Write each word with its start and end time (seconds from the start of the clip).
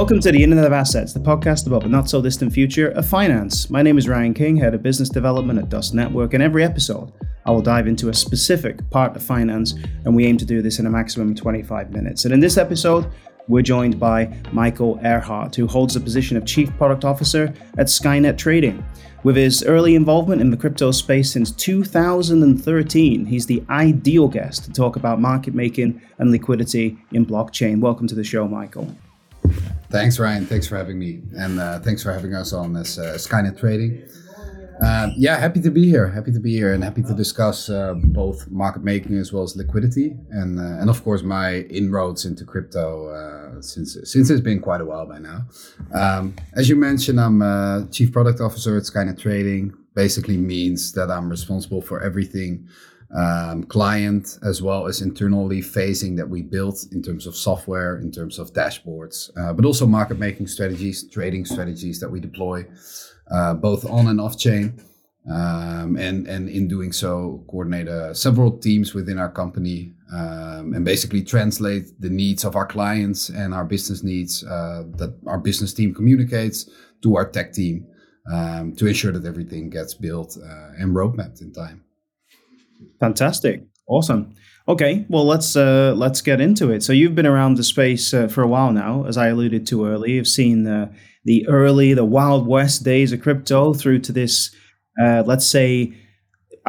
Welcome 0.00 0.20
to 0.20 0.32
the 0.32 0.42
Internet 0.42 0.64
of 0.64 0.72
Assets, 0.72 1.12
the 1.12 1.20
podcast 1.20 1.66
about 1.66 1.82
the 1.82 1.88
not 1.90 2.08
so 2.08 2.22
distant 2.22 2.54
future 2.54 2.88
of 2.92 3.06
finance. 3.06 3.68
My 3.68 3.82
name 3.82 3.98
is 3.98 4.08
Ryan 4.08 4.32
King, 4.32 4.56
head 4.56 4.72
of 4.72 4.82
business 4.82 5.10
development 5.10 5.58
at 5.58 5.68
Dusk 5.68 5.92
Network, 5.92 6.32
and 6.32 6.42
every 6.42 6.64
episode 6.64 7.12
I 7.44 7.50
will 7.50 7.60
dive 7.60 7.86
into 7.86 8.08
a 8.08 8.14
specific 8.14 8.88
part 8.88 9.14
of 9.14 9.22
finance, 9.22 9.74
and 10.06 10.16
we 10.16 10.24
aim 10.24 10.38
to 10.38 10.46
do 10.46 10.62
this 10.62 10.78
in 10.78 10.86
a 10.86 10.90
maximum 10.90 11.32
of 11.32 11.36
25 11.36 11.90
minutes. 11.90 12.24
And 12.24 12.32
in 12.32 12.40
this 12.40 12.56
episode, 12.56 13.12
we're 13.46 13.60
joined 13.60 14.00
by 14.00 14.34
Michael 14.52 14.98
Eerhart, 15.02 15.54
who 15.54 15.66
holds 15.66 15.92
the 15.92 16.00
position 16.00 16.38
of 16.38 16.46
Chief 16.46 16.74
Product 16.78 17.04
Officer 17.04 17.52
at 17.76 17.88
Skynet 17.88 18.38
Trading. 18.38 18.82
With 19.22 19.36
his 19.36 19.62
early 19.64 19.96
involvement 19.96 20.40
in 20.40 20.50
the 20.50 20.56
crypto 20.56 20.92
space 20.92 21.30
since 21.30 21.50
2013, 21.50 23.26
he's 23.26 23.44
the 23.44 23.62
ideal 23.68 24.28
guest 24.28 24.64
to 24.64 24.72
talk 24.72 24.96
about 24.96 25.20
market 25.20 25.52
making 25.52 26.00
and 26.16 26.30
liquidity 26.30 26.96
in 27.12 27.26
blockchain. 27.26 27.80
Welcome 27.80 28.06
to 28.06 28.14
the 28.14 28.24
show, 28.24 28.48
Michael. 28.48 28.96
Thanks, 29.90 30.20
Ryan. 30.20 30.46
Thanks 30.46 30.68
for 30.68 30.76
having 30.76 30.98
me. 30.98 31.22
And 31.36 31.58
uh, 31.58 31.80
thanks 31.80 32.02
for 32.02 32.12
having 32.12 32.32
us 32.32 32.52
on 32.52 32.72
this 32.72 32.96
uh, 32.96 33.14
Skynet 33.16 33.58
Trading. 33.58 34.08
Uh, 34.80 35.10
yeah, 35.16 35.36
happy 35.36 35.60
to 35.60 35.70
be 35.70 35.90
here. 35.90 36.06
Happy 36.06 36.32
to 36.32 36.40
be 36.40 36.52
here, 36.52 36.72
and 36.72 36.82
happy 36.82 37.02
to 37.02 37.12
discuss 37.12 37.68
uh, 37.68 37.94
both 37.94 38.48
market 38.50 38.82
making 38.82 39.18
as 39.18 39.30
well 39.30 39.42
as 39.42 39.54
liquidity, 39.54 40.16
and 40.30 40.58
uh, 40.58 40.80
and 40.80 40.88
of 40.88 41.04
course 41.04 41.22
my 41.22 41.56
inroads 41.68 42.24
into 42.24 42.46
crypto 42.46 43.08
uh, 43.08 43.60
since 43.60 43.98
since 44.04 44.30
it's 44.30 44.40
been 44.40 44.60
quite 44.60 44.80
a 44.80 44.84
while 44.86 45.04
by 45.04 45.18
now. 45.18 45.42
Um, 45.92 46.34
as 46.54 46.70
you 46.70 46.76
mentioned, 46.76 47.20
I'm 47.20 47.42
uh, 47.42 47.86
chief 47.88 48.10
product 48.10 48.40
officer 48.40 48.76
at 48.78 48.84
Skynet 48.84 49.20
Trading. 49.20 49.74
Basically 49.94 50.38
means 50.38 50.92
that 50.92 51.10
I'm 51.10 51.28
responsible 51.28 51.82
for 51.82 52.00
everything 52.00 52.66
um, 53.16 53.64
client 53.64 54.38
as 54.44 54.62
well 54.62 54.86
as 54.86 55.02
internally 55.02 55.60
facing 55.60 56.16
that 56.16 56.28
we 56.28 56.42
built 56.42 56.86
in 56.92 57.02
terms 57.02 57.26
of 57.26 57.34
software, 57.34 57.98
in 57.98 58.12
terms 58.12 58.38
of 58.38 58.52
dashboards, 58.52 59.30
uh, 59.36 59.52
but 59.52 59.64
also 59.64 59.86
market 59.86 60.18
making 60.18 60.46
strategies, 60.46 61.08
trading 61.08 61.44
strategies 61.44 61.98
that 62.00 62.08
we 62.08 62.20
deploy 62.20 62.64
uh, 63.30 63.54
both 63.54 63.84
on 63.88 64.06
and 64.08 64.20
off 64.20 64.38
chain. 64.38 64.80
Um, 65.30 65.96
and 65.96 66.26
and 66.26 66.48
in 66.48 66.66
doing 66.66 66.92
so, 66.92 67.44
coordinate 67.48 67.88
uh, 67.88 68.14
several 68.14 68.56
teams 68.56 68.94
within 68.94 69.18
our 69.18 69.30
company 69.30 69.92
um, 70.12 70.72
and 70.72 70.82
basically 70.82 71.22
translate 71.22 72.00
the 72.00 72.08
needs 72.08 72.44
of 72.44 72.56
our 72.56 72.66
clients 72.66 73.28
and 73.28 73.52
our 73.52 73.66
business 73.66 74.02
needs 74.02 74.42
uh, 74.44 74.84
that 74.96 75.14
our 75.26 75.38
business 75.38 75.74
team 75.74 75.92
communicates 75.94 76.70
to 77.02 77.16
our 77.16 77.28
tech 77.28 77.52
team 77.52 77.86
um, 78.32 78.74
to 78.76 78.86
ensure 78.86 79.12
that 79.12 79.26
everything 79.26 79.68
gets 79.68 79.92
built 79.92 80.38
uh, 80.42 80.70
and 80.78 80.96
roadmapped 80.96 81.42
in 81.42 81.52
time. 81.52 81.84
Fantastic, 82.98 83.64
awesome. 83.86 84.34
Okay, 84.68 85.04
well 85.08 85.24
let's 85.26 85.56
uh, 85.56 85.94
let's 85.96 86.20
get 86.20 86.40
into 86.40 86.70
it. 86.70 86.82
So 86.82 86.92
you've 86.92 87.14
been 87.14 87.26
around 87.26 87.56
the 87.56 87.64
space 87.64 88.14
uh, 88.14 88.28
for 88.28 88.42
a 88.42 88.48
while 88.48 88.72
now, 88.72 89.04
as 89.06 89.16
I 89.16 89.28
alluded 89.28 89.66
to 89.68 89.86
earlier. 89.86 90.14
You've 90.14 90.28
seen 90.28 90.64
the 90.64 90.90
the 91.24 91.46
early, 91.48 91.94
the 91.94 92.04
Wild 92.04 92.46
West 92.46 92.84
days 92.84 93.12
of 93.12 93.20
crypto 93.20 93.74
through 93.74 94.00
to 94.00 94.12
this, 94.12 94.54
uh, 95.02 95.22
let's 95.26 95.46
say, 95.46 95.94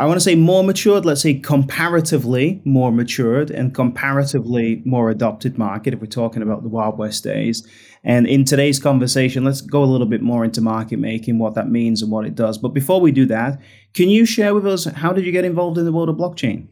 I 0.01 0.05
want 0.05 0.17
to 0.17 0.23
say 0.23 0.33
more 0.33 0.63
matured, 0.63 1.05
let's 1.05 1.21
say 1.21 1.35
comparatively 1.35 2.59
more 2.65 2.91
matured 2.91 3.51
and 3.51 3.71
comparatively 3.71 4.81
more 4.83 5.11
adopted 5.11 5.59
market 5.59 5.93
if 5.93 5.99
we're 5.99 6.07
talking 6.07 6.41
about 6.41 6.63
the 6.63 6.69
Wild 6.69 6.97
West 6.97 7.23
days. 7.23 7.67
And 8.03 8.25
in 8.25 8.43
today's 8.43 8.79
conversation, 8.79 9.43
let's 9.43 9.61
go 9.61 9.83
a 9.83 9.85
little 9.85 10.07
bit 10.07 10.23
more 10.23 10.43
into 10.43 10.59
market 10.59 10.97
making, 10.97 11.37
what 11.37 11.53
that 11.53 11.69
means 11.69 12.01
and 12.01 12.11
what 12.11 12.25
it 12.25 12.33
does. 12.33 12.57
But 12.57 12.69
before 12.69 12.99
we 12.99 13.11
do 13.11 13.27
that, 13.27 13.61
can 13.93 14.09
you 14.09 14.25
share 14.25 14.55
with 14.55 14.65
us 14.65 14.85
how 14.85 15.13
did 15.13 15.23
you 15.23 15.31
get 15.31 15.45
involved 15.45 15.77
in 15.77 15.85
the 15.85 15.91
world 15.91 16.09
of 16.09 16.15
blockchain? 16.15 16.69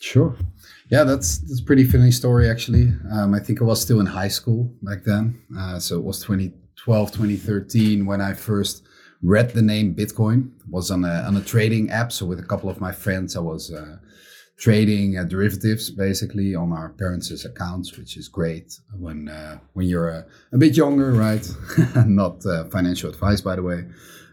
Sure. 0.00 0.36
Yeah, 0.90 1.04
that's 1.04 1.38
that's 1.38 1.60
a 1.60 1.64
pretty 1.64 1.84
funny 1.84 2.10
story 2.10 2.50
actually. 2.50 2.92
Um, 3.10 3.32
I 3.32 3.40
think 3.40 3.62
I 3.62 3.64
was 3.64 3.80
still 3.80 3.98
in 3.98 4.04
high 4.04 4.28
school 4.28 4.70
back 4.82 5.04
then, 5.04 5.40
uh, 5.58 5.78
so 5.78 5.98
it 5.98 6.04
was 6.04 6.20
2012, 6.20 7.12
2013 7.12 8.04
when 8.04 8.20
I 8.20 8.34
first 8.34 8.87
read 9.22 9.50
the 9.50 9.62
name 9.62 9.94
Bitcoin. 9.94 10.50
Was 10.68 10.90
on 10.90 11.04
a 11.04 11.24
on 11.26 11.36
a 11.36 11.42
trading 11.42 11.90
app. 11.90 12.12
So 12.12 12.26
with 12.26 12.38
a 12.38 12.44
couple 12.44 12.68
of 12.70 12.80
my 12.80 12.92
friends, 12.92 13.36
I 13.36 13.40
was 13.40 13.72
uh, 13.72 13.98
trading 14.58 15.16
uh, 15.16 15.24
derivatives 15.24 15.88
basically 15.90 16.54
on 16.54 16.72
our 16.72 16.90
parents' 16.90 17.44
accounts, 17.44 17.96
which 17.96 18.16
is 18.16 18.28
great 18.28 18.78
when 18.98 19.28
uh, 19.28 19.58
when 19.74 19.86
you're 19.86 20.08
a, 20.08 20.26
a, 20.52 20.58
bit 20.58 20.76
younger, 20.76 21.12
right? 21.12 21.48
Not 22.06 22.44
uh, 22.44 22.64
financial 22.64 23.08
advice, 23.10 23.40
by 23.40 23.56
the 23.56 23.62
way. 23.62 23.84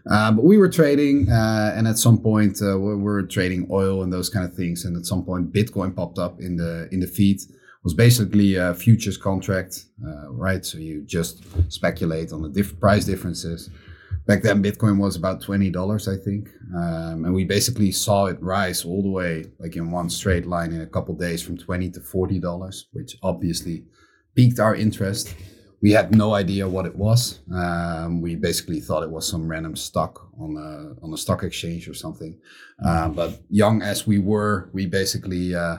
Uh, 0.08 0.30
but 0.30 0.44
we 0.44 0.56
were 0.56 0.68
trading, 0.68 1.28
uh, 1.28 1.72
and 1.74 1.88
at 1.88 1.98
some 1.98 2.18
point 2.18 2.60
uh, 2.62 2.78
we 2.78 2.94
were 2.94 3.22
trading 3.22 3.66
oil 3.70 4.02
and 4.02 4.12
those 4.12 4.28
kind 4.28 4.44
of 4.44 4.54
things. 4.54 4.84
And 4.84 4.96
at 4.96 5.04
some 5.04 5.24
point, 5.24 5.52
Bitcoin 5.52 5.94
popped 5.94 6.18
up 6.18 6.40
in 6.40 6.56
the 6.56 6.88
in 6.92 7.00
the 7.00 7.06
feed. 7.06 7.40
Was 7.82 7.94
basically 7.94 8.56
a 8.56 8.74
futures 8.74 9.16
contract, 9.16 9.84
uh, 10.04 10.28
right? 10.32 10.64
So 10.64 10.78
you 10.78 11.02
just 11.02 11.44
speculate 11.72 12.32
on 12.32 12.42
the 12.42 12.48
diff- 12.48 12.80
price 12.80 13.04
differences. 13.04 13.70
Back 14.26 14.42
then, 14.42 14.62
Bitcoin 14.62 14.98
was 14.98 15.16
about 15.16 15.40
twenty 15.40 15.70
dollars, 15.70 16.08
I 16.08 16.16
think, 16.16 16.48
um, 16.74 17.24
and 17.24 17.34
we 17.34 17.44
basically 17.44 17.92
saw 17.92 18.26
it 18.26 18.42
rise 18.42 18.84
all 18.84 19.02
the 19.02 19.10
way, 19.10 19.44
like 19.58 19.76
in 19.76 19.90
one 19.90 20.10
straight 20.10 20.46
line, 20.46 20.72
in 20.72 20.80
a 20.80 20.86
couple 20.86 21.14
days, 21.14 21.42
from 21.42 21.56
twenty 21.56 21.90
to 21.90 22.00
forty 22.00 22.40
dollars, 22.40 22.88
which 22.92 23.16
obviously 23.22 23.84
piqued 24.34 24.58
our 24.58 24.74
interest 24.74 25.34
we 25.82 25.92
had 25.92 26.14
no 26.14 26.34
idea 26.34 26.68
what 26.68 26.86
it 26.86 26.96
was. 26.96 27.40
Um, 27.52 28.20
we 28.20 28.34
basically 28.34 28.80
thought 28.80 29.02
it 29.02 29.10
was 29.10 29.28
some 29.28 29.46
random 29.46 29.76
stock 29.76 30.28
on 30.38 30.56
a 30.56 31.04
on 31.04 31.12
a 31.12 31.16
stock 31.16 31.42
exchange 31.42 31.88
or 31.88 31.94
something. 31.94 32.38
Uh, 32.84 33.08
but 33.08 33.40
young 33.50 33.82
as 33.82 34.06
we 34.06 34.18
were, 34.18 34.70
we 34.72 34.86
basically 34.86 35.54
uh, 35.54 35.78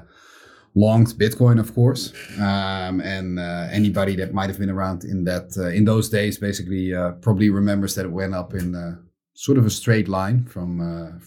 longed 0.84 1.12
Bitcoin, 1.24 1.60
of 1.60 1.70
course. 1.74 2.04
Um, 2.38 2.96
and 3.16 3.40
uh, 3.40 3.68
anybody 3.80 4.16
that 4.18 4.34
might 4.34 4.50
have 4.52 4.60
been 4.60 4.76
around 4.78 5.04
in 5.04 5.24
that 5.26 5.48
uh, 5.58 5.78
in 5.78 5.86
those 5.86 6.10
days, 6.10 6.38
basically, 6.38 6.86
uh, 6.94 7.12
probably 7.26 7.50
remembers 7.50 7.96
that 7.96 8.06
it 8.06 8.12
went 8.22 8.34
up 8.42 8.54
in 8.54 8.76
uh, 8.76 8.96
sort 9.34 9.58
of 9.58 9.66
a 9.66 9.70
straight 9.70 10.08
line 10.08 10.46
from 10.54 10.72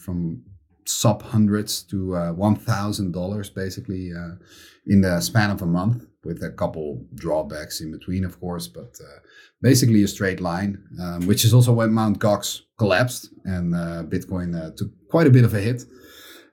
from 0.05 0.43
sub 0.87 1.23
hundreds 1.23 1.83
to 1.91 1.97
one 2.49 2.57
thousand 2.57 3.13
dollars, 3.13 3.51
basically, 3.51 4.05
in 4.87 5.01
the 5.01 5.21
span 5.21 5.51
of 5.51 5.63
a 5.63 5.67
month 5.67 6.07
with 6.25 6.43
a 6.43 6.51
couple 6.51 7.05
drawbacks 7.15 7.81
in 7.81 7.91
between, 7.91 8.25
of 8.25 8.39
course, 8.41 8.69
but 8.69 8.93
uh, 9.01 9.19
basically 9.63 10.03
a 10.03 10.09
straight 10.09 10.41
line, 10.41 10.83
um, 11.01 11.27
which 11.27 11.45
is 11.45 11.55
also 11.55 11.73
when 11.73 11.93
Mount 11.93 12.19
Gox 12.19 12.63
collapsed 12.79 13.31
and 13.45 13.75
uh, 13.75 14.03
Bitcoin 14.05 14.55
uh, 14.55 14.71
took 14.77 14.91
quite 15.09 15.27
a 15.27 15.31
bit 15.31 15.45
of 15.45 15.55
a 15.55 15.61
hit. 15.61 15.85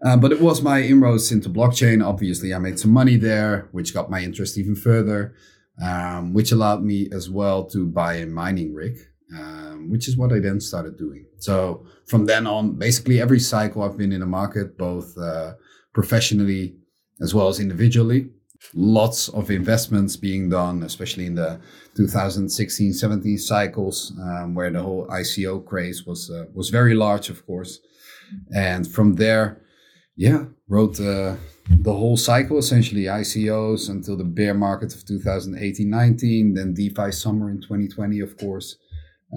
Uh, 0.03 0.17
but 0.17 0.31
it 0.31 0.39
was 0.39 0.61
my 0.61 0.81
inroads 0.81 1.31
into 1.31 1.49
blockchain. 1.49 2.05
Obviously, 2.05 2.53
I 2.53 2.59
made 2.59 2.79
some 2.79 2.91
money 2.91 3.17
there, 3.17 3.67
which 3.71 3.93
got 3.93 4.09
my 4.09 4.21
interest 4.21 4.57
even 4.57 4.75
further, 4.75 5.33
um, 5.83 6.33
which 6.33 6.51
allowed 6.51 6.83
me 6.83 7.09
as 7.11 7.29
well 7.29 7.65
to 7.65 7.87
buy 7.87 8.15
a 8.15 8.25
mining 8.25 8.73
rig, 8.73 8.97
um, 9.35 9.89
which 9.89 10.07
is 10.07 10.15
what 10.15 10.31
I 10.31 10.39
then 10.39 10.59
started 10.59 10.97
doing. 10.97 11.25
So 11.39 11.85
from 12.05 12.25
then 12.25 12.45
on, 12.45 12.75
basically 12.77 13.19
every 13.19 13.39
cycle 13.39 13.81
I've 13.81 13.97
been 13.97 14.11
in 14.11 14.19
the 14.19 14.27
market, 14.27 14.77
both 14.77 15.17
uh, 15.17 15.53
professionally 15.93 16.75
as 17.19 17.33
well 17.33 17.47
as 17.47 17.59
individually 17.59 18.29
lots 18.73 19.29
of 19.29 19.51
investments 19.51 20.15
being 20.15 20.49
done, 20.49 20.83
especially 20.83 21.25
in 21.25 21.35
the 21.35 21.59
2016 21.95 22.93
17 22.93 23.37
cycles, 23.37 24.13
um, 24.21 24.55
where 24.55 24.69
the 24.71 24.81
whole 24.81 25.07
ICO 25.07 25.63
craze 25.65 26.05
was 26.05 26.29
uh, 26.29 26.45
was 26.53 26.69
very 26.69 26.93
large, 26.93 27.29
of 27.29 27.45
course. 27.45 27.79
And 28.53 28.87
from 28.87 29.15
there, 29.15 29.61
yeah, 30.17 30.45
wrote 30.67 30.99
uh, 30.99 31.35
the 31.69 31.93
whole 31.93 32.17
cycle 32.17 32.57
essentially 32.57 33.03
ICOs 33.03 33.89
until 33.89 34.17
the 34.17 34.23
bear 34.23 34.55
market 34.55 34.93
of 34.95 35.05
2018 35.05 35.89
19, 35.89 36.53
then 36.55 36.73
DeFi 36.73 37.11
summer 37.11 37.49
in 37.51 37.61
2020, 37.61 38.19
of 38.21 38.35
course, 38.37 38.77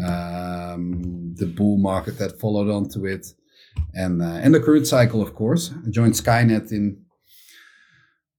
um, 0.04 1.34
the 1.36 1.46
bull 1.46 1.76
market 1.76 2.18
that 2.18 2.40
followed 2.40 2.70
onto 2.70 3.06
it. 3.06 3.26
And, 3.94 4.22
uh, 4.22 4.40
and 4.42 4.54
the 4.54 4.60
current 4.60 4.86
cycle, 4.86 5.22
of 5.22 5.34
course. 5.34 5.72
I 5.86 5.90
joined 5.90 6.14
Skynet 6.14 6.72
in 6.72 7.04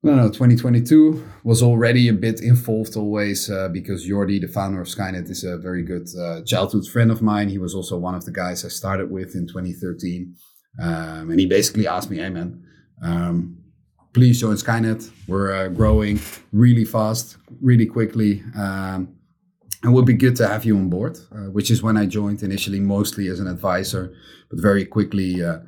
no, 0.03 0.15
no, 0.15 0.29
2022 0.29 1.23
was 1.43 1.61
already 1.61 2.07
a 2.07 2.13
bit 2.13 2.41
involved 2.41 2.95
always 2.95 3.51
uh, 3.51 3.69
because 3.69 4.09
Jordi, 4.09 4.41
the 4.41 4.47
founder 4.47 4.81
of 4.81 4.87
Skynet, 4.87 5.29
is 5.29 5.43
a 5.43 5.59
very 5.59 5.83
good 5.83 6.07
uh, 6.19 6.41
childhood 6.41 6.87
friend 6.87 7.11
of 7.11 7.21
mine. 7.21 7.49
He 7.49 7.59
was 7.59 7.75
also 7.75 7.99
one 7.99 8.15
of 8.15 8.25
the 8.25 8.31
guys 8.31 8.65
I 8.65 8.69
started 8.69 9.11
with 9.11 9.35
in 9.35 9.45
2013. 9.45 10.35
Um, 10.79 11.31
and 11.31 11.39
he 11.39 11.45
basically 11.45 11.87
asked 11.87 12.09
me, 12.09 12.17
hey 12.17 12.29
man, 12.29 12.63
um, 13.03 13.57
please 14.13 14.39
join 14.39 14.55
Skynet. 14.55 15.09
We're 15.27 15.53
uh, 15.53 15.67
growing 15.69 16.19
really 16.51 16.85
fast, 16.85 17.37
really 17.61 17.85
quickly. 17.85 18.43
Um, 18.55 19.15
and 19.83 19.91
it 19.91 19.95
would 19.95 20.05
be 20.05 20.13
good 20.13 20.35
to 20.35 20.47
have 20.47 20.63
you 20.63 20.77
on 20.77 20.89
board, 20.89 21.17
uh, 21.31 21.49
which 21.49 21.71
is 21.71 21.81
when 21.81 21.97
I 21.97 22.05
joined 22.05 22.43
initially, 22.43 22.79
mostly 22.79 23.27
as 23.27 23.39
an 23.39 23.47
advisor, 23.47 24.13
but 24.49 24.61
very 24.61 24.85
quickly 24.85 25.43
uh, 25.43 25.59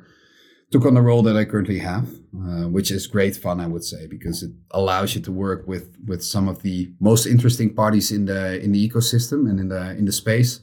took 0.70 0.86
on 0.86 0.94
the 0.94 1.02
role 1.02 1.22
that 1.22 1.36
I 1.36 1.44
currently 1.44 1.78
have, 1.80 2.08
uh, 2.36 2.68
which 2.68 2.90
is 2.90 3.06
great 3.06 3.36
fun, 3.36 3.60
I 3.60 3.66
would 3.66 3.84
say, 3.84 4.06
because 4.06 4.42
it 4.42 4.52
allows 4.70 5.14
you 5.14 5.20
to 5.22 5.32
work 5.32 5.66
with 5.66 5.96
with 6.06 6.22
some 6.22 6.48
of 6.48 6.62
the 6.62 6.92
most 7.00 7.26
interesting 7.26 7.74
parties 7.74 8.12
in 8.12 8.26
the 8.26 8.62
in 8.62 8.72
the 8.72 8.88
ecosystem 8.88 9.50
and 9.50 9.58
in 9.58 9.68
the 9.68 9.90
in 9.92 10.04
the 10.04 10.12
space, 10.12 10.60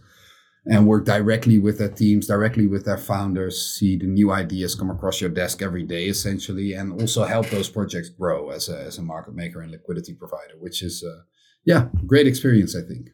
and 0.66 0.86
work 0.86 1.06
directly 1.06 1.58
with 1.58 1.80
their 1.80 1.90
teams, 1.90 2.28
directly 2.28 2.68
with 2.68 2.86
their 2.86 2.98
founders, 2.98 3.76
see 3.78 3.98
the 3.98 4.06
new 4.06 4.32
ideas 4.32 4.76
come 4.76 4.92
across 4.92 5.20
your 5.20 5.30
desk 5.30 5.62
every 5.62 5.84
day, 5.84 6.06
essentially, 6.06 6.74
and 6.74 7.02
also 7.02 7.24
help 7.24 7.50
those 7.50 7.70
projects 7.70 8.10
grow 8.10 8.50
as 8.52 8.70
a 8.70 8.80
as 8.80 8.98
a 8.98 9.02
market 9.02 9.34
maker 9.34 9.62
and 9.62 9.72
liquidity 9.72 10.14
provider, 10.14 10.54
which 10.60 10.84
is 10.84 11.04
uh, 11.04 11.22
yeah, 11.66 11.88
great 12.06 12.28
experience, 12.28 12.76
I 12.76 12.82
think. 12.82 13.10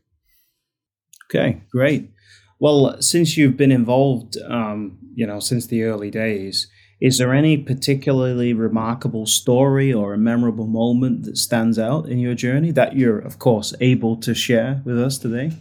Okay, 1.29 1.63
great. 1.71 2.11
Well, 2.59 3.01
since 3.01 3.37
you've 3.37 3.57
been 3.57 3.71
involved, 3.71 4.37
um, 4.49 4.97
you 5.13 5.27
know, 5.27 5.39
since 5.39 5.67
the 5.67 5.83
early 5.83 6.09
days, 6.09 6.67
is 6.99 7.19
there 7.19 7.33
any 7.33 7.57
particularly 7.57 8.53
remarkable 8.53 9.27
story 9.27 9.93
or 9.93 10.13
a 10.13 10.17
memorable 10.17 10.65
moment 10.65 11.25
that 11.25 11.37
stands 11.37 11.77
out 11.77 12.07
in 12.07 12.17
your 12.17 12.33
journey 12.33 12.71
that 12.71 12.95
you're, 12.95 13.19
of 13.19 13.37
course, 13.37 13.75
able 13.79 14.17
to 14.17 14.33
share 14.33 14.81
with 14.83 14.99
us 14.99 15.19
today? 15.19 15.51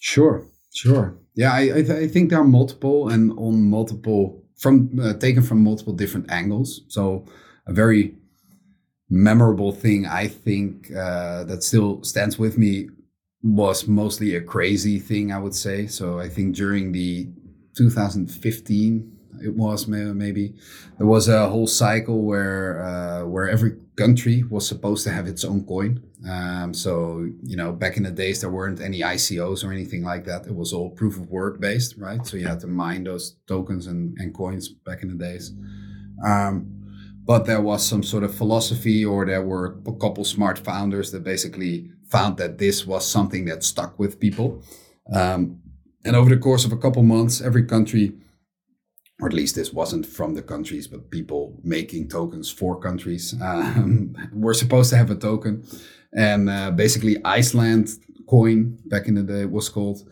Sure, 0.00 0.46
sure. 0.76 1.16
Yeah, 1.34 1.52
I, 1.52 1.60
I, 1.60 1.82
th- 1.82 1.90
I 1.90 2.08
think 2.08 2.30
there 2.30 2.40
are 2.40 2.44
multiple 2.44 3.08
and 3.08 3.32
on 3.38 3.62
multiple 3.62 4.42
from 4.56 4.98
uh, 5.00 5.14
taken 5.14 5.42
from 5.42 5.62
multiple 5.62 5.92
different 5.92 6.30
angles. 6.30 6.82
So 6.88 7.26
a 7.66 7.72
very 7.72 8.14
memorable 9.08 9.72
thing 9.72 10.06
I 10.06 10.28
think 10.28 10.90
uh, 10.92 11.44
that 11.44 11.62
still 11.62 12.02
stands 12.02 12.38
with 12.38 12.58
me 12.58 12.88
was 13.42 13.86
mostly 13.86 14.34
a 14.34 14.40
crazy 14.40 14.98
thing, 14.98 15.32
I 15.32 15.38
would 15.38 15.54
say. 15.54 15.86
So 15.86 16.18
I 16.18 16.28
think 16.28 16.56
during 16.56 16.92
the 16.92 17.28
2015 17.76 19.12
it 19.44 19.54
was 19.54 19.86
maybe 19.86 20.54
there 20.98 21.06
was 21.06 21.28
a 21.28 21.48
whole 21.48 21.66
cycle 21.66 22.22
where 22.22 22.82
uh, 22.82 23.26
where 23.26 23.48
every 23.48 23.76
country 23.96 24.44
was 24.44 24.68
supposed 24.68 25.04
to 25.04 25.10
have 25.10 25.26
its 25.26 25.44
own 25.44 25.64
coin. 25.64 26.02
Um, 26.28 26.74
so 26.74 27.28
you 27.42 27.56
know, 27.56 27.72
back 27.72 27.96
in 27.96 28.02
the 28.02 28.10
days 28.10 28.40
there 28.40 28.50
weren't 28.50 28.80
any 28.80 29.00
ICOs 29.00 29.64
or 29.64 29.72
anything 29.72 30.02
like 30.04 30.24
that. 30.24 30.46
It 30.46 30.54
was 30.54 30.72
all 30.72 30.90
proof 30.90 31.16
of 31.16 31.30
work 31.30 31.60
based, 31.60 31.96
right? 31.96 32.24
So 32.26 32.36
you 32.36 32.46
had 32.46 32.60
to 32.60 32.66
mine 32.66 33.04
those 33.04 33.36
tokens 33.46 33.86
and, 33.86 34.16
and 34.18 34.34
coins 34.34 34.68
back 34.68 35.02
in 35.02 35.08
the 35.08 35.24
days. 35.24 35.52
Um, 36.24 36.72
but 37.24 37.44
there 37.46 37.60
was 37.60 37.84
some 37.84 38.04
sort 38.04 38.22
of 38.22 38.32
philosophy, 38.34 39.04
or 39.04 39.26
there 39.26 39.42
were 39.42 39.78
a 39.86 39.92
couple 39.94 40.24
smart 40.24 40.58
founders 40.58 41.10
that 41.10 41.24
basically 41.24 41.90
found 42.08 42.36
that 42.36 42.58
this 42.58 42.86
was 42.86 43.04
something 43.04 43.46
that 43.46 43.64
stuck 43.64 43.98
with 43.98 44.20
people. 44.20 44.62
Um, 45.12 45.60
and 46.04 46.14
over 46.14 46.30
the 46.30 46.36
course 46.36 46.64
of 46.64 46.72
a 46.72 46.76
couple 46.76 47.02
months, 47.02 47.40
every 47.40 47.64
country 47.64 48.12
or 49.20 49.28
at 49.28 49.34
least 49.34 49.54
this 49.54 49.72
wasn't 49.72 50.06
from 50.06 50.34
the 50.34 50.42
countries, 50.42 50.86
but 50.86 51.10
people 51.10 51.58
making 51.62 52.08
tokens 52.08 52.50
for 52.50 52.78
countries. 52.78 53.34
Um, 53.42 54.16
we're 54.32 54.54
supposed 54.54 54.90
to 54.90 54.96
have 54.96 55.10
a 55.10 55.14
token, 55.14 55.64
and 56.12 56.50
uh, 56.50 56.70
basically 56.70 57.16
Iceland 57.24 57.88
coin 58.28 58.78
back 58.86 59.06
in 59.06 59.14
the 59.14 59.22
day 59.22 59.44
was 59.44 59.68
called 59.68 60.02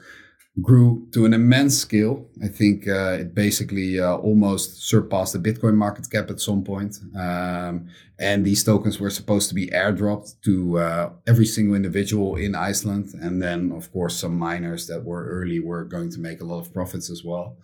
grew 0.62 1.06
to 1.12 1.24
an 1.24 1.34
immense 1.34 1.76
scale. 1.76 2.28
I 2.42 2.48
think 2.48 2.86
uh, 2.86 3.18
it 3.20 3.34
basically 3.34 3.98
uh, 3.98 4.16
almost 4.16 4.88
surpassed 4.88 5.32
the 5.32 5.38
Bitcoin 5.40 5.74
market 5.74 6.08
cap 6.08 6.30
at 6.30 6.40
some 6.40 6.62
point. 6.62 6.98
Um, 7.18 7.88
and 8.20 8.44
these 8.44 8.62
tokens 8.62 9.00
were 9.00 9.10
supposed 9.10 9.48
to 9.48 9.54
be 9.54 9.66
airdropped 9.68 10.40
to 10.44 10.78
uh, 10.78 11.10
every 11.26 11.46
single 11.46 11.74
individual 11.74 12.36
in 12.36 12.54
Iceland. 12.54 13.14
And 13.20 13.42
then, 13.42 13.72
of 13.72 13.90
course, 13.92 14.16
some 14.16 14.38
miners 14.38 14.86
that 14.86 15.04
were 15.04 15.26
early 15.26 15.58
were 15.58 15.84
going 15.84 16.10
to 16.10 16.20
make 16.20 16.40
a 16.40 16.44
lot 16.44 16.60
of 16.60 16.72
profits 16.72 17.10
as 17.10 17.24
well. 17.24 17.56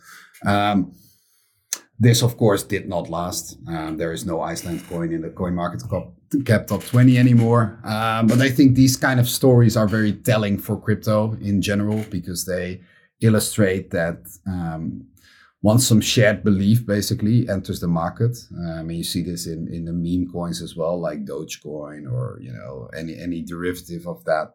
Um, 0.45 0.93
this, 2.01 2.23
of 2.23 2.39
course, 2.39 2.63
did 2.63 2.89
not 2.89 3.11
last. 3.11 3.59
Um, 3.69 3.99
there 3.99 4.13
is 4.13 4.25
no 4.25 4.41
Iceland 4.41 4.89
coin 4.89 5.13
in 5.13 5.21
the 5.21 5.29
coin 5.29 5.55
market 5.55 5.83
cap 6.47 6.67
top 6.67 6.83
20 6.83 7.19
anymore. 7.19 7.79
Um, 7.85 8.27
but 8.27 8.41
I 8.41 8.49
think 8.49 8.75
these 8.75 8.97
kind 8.97 9.21
of 9.21 9.29
stories 9.29 9.77
are 9.77 9.87
very 9.87 10.15
telling 10.15 10.57
for 10.59 10.81
crypto 10.81 11.37
in 11.43 11.61
general 11.61 12.03
because 12.11 12.47
they 12.47 12.81
illustrate 13.21 13.91
that 13.91 14.19
um, 14.47 15.07
once 15.63 15.87
some 15.87 16.01
shared 16.01 16.43
belief 16.43 16.87
basically 16.87 17.47
enters 17.51 17.81
the 17.81 17.89
market, 17.89 18.35
um, 18.57 18.89
and 18.89 18.97
you 18.97 19.05
see 19.05 19.23
this 19.23 19.47
in, 19.47 19.69
in 19.69 19.85
the 19.85 19.93
meme 19.93 20.33
coins 20.33 20.63
as 20.63 20.75
well, 20.75 20.99
like 20.99 21.27
Dogecoin 21.27 22.11
or 22.11 22.39
you 22.41 22.51
know 22.51 22.89
any 22.97 23.15
any 23.19 23.43
derivative 23.43 24.07
of 24.07 24.25
that. 24.25 24.55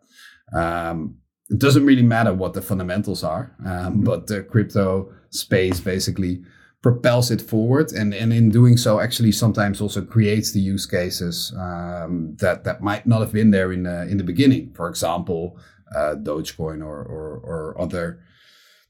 Um, 0.52 1.18
it 1.52 1.60
doesn't 1.60 1.86
really 1.86 2.02
matter 2.02 2.34
what 2.34 2.54
the 2.54 2.62
fundamentals 2.64 3.24
are, 3.24 3.56
um, 3.64 4.02
but 4.02 4.26
the 4.26 4.42
crypto 4.42 5.14
space 5.30 5.80
basically 5.80 6.42
propels 6.86 7.32
it 7.32 7.42
forward 7.42 7.92
and, 7.94 8.14
and 8.14 8.32
in 8.32 8.52
doing 8.52 8.78
so 8.78 9.00
actually 9.00 9.32
sometimes 9.32 9.82
also 9.82 10.04
creates 10.04 10.52
the 10.52 10.60
use 10.60 10.86
cases 10.86 11.52
um, 11.58 12.38
that 12.40 12.64
that 12.64 12.80
might 12.80 13.08
not 13.08 13.22
have 13.22 13.34
been 13.34 13.50
there 13.50 13.72
in 13.72 13.82
the, 13.82 14.04
in 14.04 14.18
the 14.18 14.24
beginning. 14.24 14.72
For 14.76 14.88
example 14.88 15.58
uh, 15.96 16.14
dogecoin 16.14 16.84
or, 16.84 17.00
or, 17.16 17.42
or 17.52 17.82
other 17.82 18.20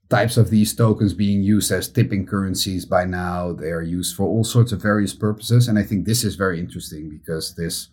types 0.10 0.36
of 0.36 0.50
these 0.50 0.76
tokens 0.76 1.14
being 1.14 1.42
used 1.42 1.72
as 1.72 1.88
tipping 1.88 2.26
currencies 2.26 2.84
by 2.86 3.06
now. 3.06 3.54
They 3.54 3.72
are 3.72 3.82
used 3.82 4.14
for 4.18 4.26
all 4.26 4.44
sorts 4.44 4.74
of 4.74 4.82
various 4.82 5.14
purposes 5.14 5.70
and 5.70 5.80
i 5.80 5.84
think 5.84 6.04
this 6.04 6.26
is 6.26 6.36
very 6.36 6.60
interesting 6.60 7.10
because 7.10 7.56
this 7.56 7.88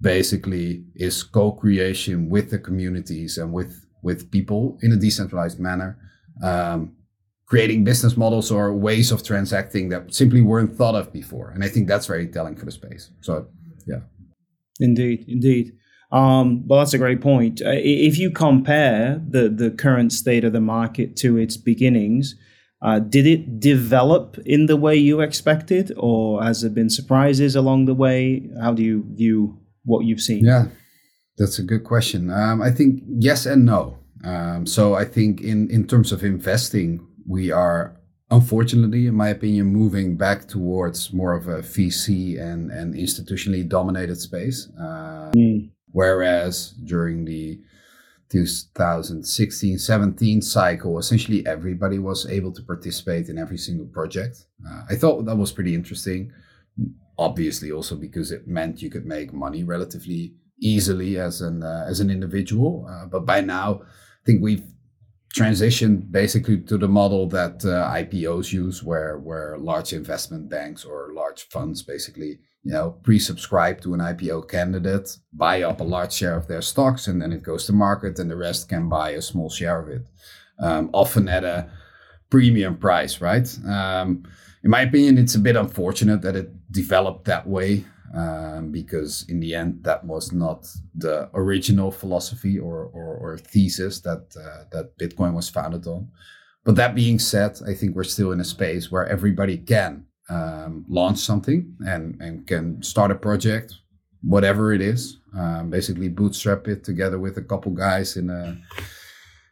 basically 0.00 0.84
is 0.96 1.22
co-creation 1.22 2.28
with 2.28 2.50
the 2.50 2.58
communities 2.58 3.38
and 3.38 3.52
with 3.52 3.86
with 4.02 4.32
people 4.32 4.78
in 4.82 4.90
a 4.90 4.96
decentralized 4.96 5.60
manner. 5.60 5.96
Um, 6.42 6.96
creating 7.54 7.84
business 7.84 8.16
models 8.16 8.50
or 8.50 8.74
ways 8.74 9.12
of 9.12 9.22
transacting 9.22 9.88
that 9.88 10.12
simply 10.12 10.40
weren't 10.40 10.74
thought 10.74 10.96
of 10.96 11.12
before. 11.12 11.50
And 11.50 11.62
I 11.62 11.68
think 11.68 11.86
that's 11.86 12.06
very 12.06 12.26
telling 12.26 12.56
for 12.56 12.64
the 12.64 12.72
space. 12.72 13.12
So, 13.20 13.46
yeah. 13.86 14.00
Indeed, 14.80 15.24
indeed. 15.28 15.66
Um, 16.10 16.66
well, 16.66 16.80
that's 16.80 16.94
a 16.94 16.98
great 16.98 17.20
point. 17.20 17.62
Uh, 17.62 17.70
if 18.08 18.18
you 18.18 18.32
compare 18.32 19.22
the, 19.34 19.48
the 19.48 19.70
current 19.70 20.12
state 20.12 20.42
of 20.42 20.52
the 20.52 20.60
market 20.60 21.14
to 21.18 21.36
its 21.36 21.56
beginnings, 21.56 22.34
uh, 22.82 22.98
did 22.98 23.24
it 23.24 23.60
develop 23.60 24.36
in 24.44 24.66
the 24.66 24.76
way 24.76 24.96
you 24.96 25.20
expected, 25.20 25.92
or 25.96 26.42
has 26.42 26.62
there 26.62 26.70
been 26.70 26.90
surprises 26.90 27.54
along 27.54 27.84
the 27.84 27.94
way? 27.94 28.50
How 28.60 28.74
do 28.74 28.82
you 28.82 29.04
view 29.12 29.60
what 29.84 30.06
you've 30.06 30.20
seen? 30.20 30.44
Yeah, 30.44 30.64
that's 31.38 31.60
a 31.60 31.62
good 31.62 31.84
question. 31.84 32.32
Um, 32.32 32.60
I 32.60 32.72
think 32.72 33.04
yes 33.06 33.46
and 33.46 33.64
no. 33.64 33.98
Um, 34.24 34.66
so 34.66 34.94
I 34.94 35.04
think 35.04 35.40
in 35.40 35.70
in 35.70 35.86
terms 35.86 36.12
of 36.12 36.24
investing, 36.24 37.00
we 37.26 37.50
are 37.50 37.96
unfortunately, 38.30 39.06
in 39.06 39.14
my 39.14 39.28
opinion, 39.28 39.66
moving 39.66 40.16
back 40.16 40.48
towards 40.48 41.12
more 41.12 41.34
of 41.34 41.48
a 41.48 41.58
VC 41.58 42.40
and, 42.40 42.70
and 42.70 42.94
institutionally 42.94 43.66
dominated 43.66 44.16
space. 44.16 44.68
Uh, 44.78 45.30
mm. 45.34 45.70
Whereas 45.92 46.70
during 46.84 47.24
the 47.24 47.60
2016 48.30 49.78
17 49.78 50.42
cycle, 50.42 50.98
essentially 50.98 51.46
everybody 51.46 51.98
was 51.98 52.26
able 52.26 52.52
to 52.52 52.62
participate 52.62 53.28
in 53.28 53.38
every 53.38 53.58
single 53.58 53.86
project. 53.86 54.46
Uh, 54.66 54.82
I 54.90 54.96
thought 54.96 55.24
that 55.26 55.36
was 55.36 55.52
pretty 55.52 55.74
interesting. 55.74 56.32
Obviously, 57.16 57.70
also 57.70 57.94
because 57.94 58.32
it 58.32 58.48
meant 58.48 58.82
you 58.82 58.90
could 58.90 59.06
make 59.06 59.32
money 59.32 59.62
relatively 59.62 60.34
easily 60.58 61.16
as 61.16 61.40
an 61.40 61.62
uh, 61.62 61.86
as 61.88 62.00
an 62.00 62.10
individual. 62.10 62.88
Uh, 62.90 63.06
but 63.06 63.24
by 63.24 63.40
now, 63.40 63.82
I 63.84 64.24
think 64.26 64.42
we've 64.42 64.64
transition 65.34 65.96
basically 65.96 66.60
to 66.60 66.78
the 66.78 66.88
model 66.88 67.26
that 67.28 67.64
uh, 67.64 67.90
IPOs 67.92 68.52
use, 68.52 68.82
where 68.82 69.18
where 69.18 69.58
large 69.58 69.92
investment 69.92 70.48
banks 70.48 70.84
or 70.84 71.12
large 71.12 71.48
funds 71.48 71.82
basically 71.82 72.38
you 72.62 72.72
know 72.72 72.92
pre-subscribe 73.02 73.80
to 73.80 73.94
an 73.94 74.00
IPO 74.00 74.48
candidate, 74.48 75.18
buy 75.32 75.62
up 75.62 75.80
a 75.80 75.84
large 75.84 76.12
share 76.12 76.36
of 76.36 76.46
their 76.46 76.62
stocks, 76.62 77.08
and 77.08 77.20
then 77.20 77.32
it 77.32 77.42
goes 77.42 77.66
to 77.66 77.72
market, 77.72 78.18
and 78.18 78.30
the 78.30 78.36
rest 78.36 78.68
can 78.68 78.88
buy 78.88 79.10
a 79.10 79.22
small 79.22 79.50
share 79.50 79.80
of 79.80 79.88
it, 79.88 80.06
um, 80.60 80.88
often 80.92 81.28
at 81.28 81.44
a 81.44 81.68
premium 82.30 82.76
price, 82.76 83.20
right? 83.20 83.48
Um, 83.66 84.24
in 84.62 84.70
my 84.70 84.82
opinion, 84.82 85.18
it's 85.18 85.34
a 85.34 85.40
bit 85.40 85.56
unfortunate 85.56 86.22
that 86.22 86.36
it 86.36 86.72
developed 86.72 87.26
that 87.26 87.46
way 87.46 87.84
um, 88.14 88.70
because 88.70 89.24
in 89.28 89.40
the 89.40 89.54
end 89.54 89.82
that 89.82 90.04
was 90.04 90.32
not 90.32 90.66
the 90.94 91.28
original 91.34 91.90
philosophy 91.90 92.58
or, 92.58 92.84
or, 92.84 93.16
or 93.16 93.38
thesis 93.38 94.00
that 94.00 94.24
uh, 94.36 94.64
that 94.70 94.96
Bitcoin 94.98 95.34
was 95.34 95.48
founded 95.48 95.86
on. 95.86 96.08
But 96.64 96.76
that 96.76 96.94
being 96.94 97.18
said, 97.18 97.60
I 97.66 97.74
think 97.74 97.94
we're 97.94 98.04
still 98.04 98.32
in 98.32 98.40
a 98.40 98.44
space 98.44 98.90
where 98.90 99.06
everybody 99.06 99.58
can 99.58 100.06
um, 100.30 100.86
launch 100.88 101.18
something 101.18 101.76
and, 101.86 102.18
and 102.20 102.46
can 102.46 102.82
start 102.82 103.10
a 103.10 103.14
project, 103.14 103.74
whatever 104.22 104.72
it 104.72 104.80
is. 104.80 105.18
Um, 105.36 105.68
basically, 105.68 106.08
bootstrap 106.08 106.66
it 106.68 106.82
together 106.82 107.18
with 107.18 107.36
a 107.36 107.42
couple 107.42 107.72
guys 107.72 108.16
in 108.16 108.30
a 108.30 108.56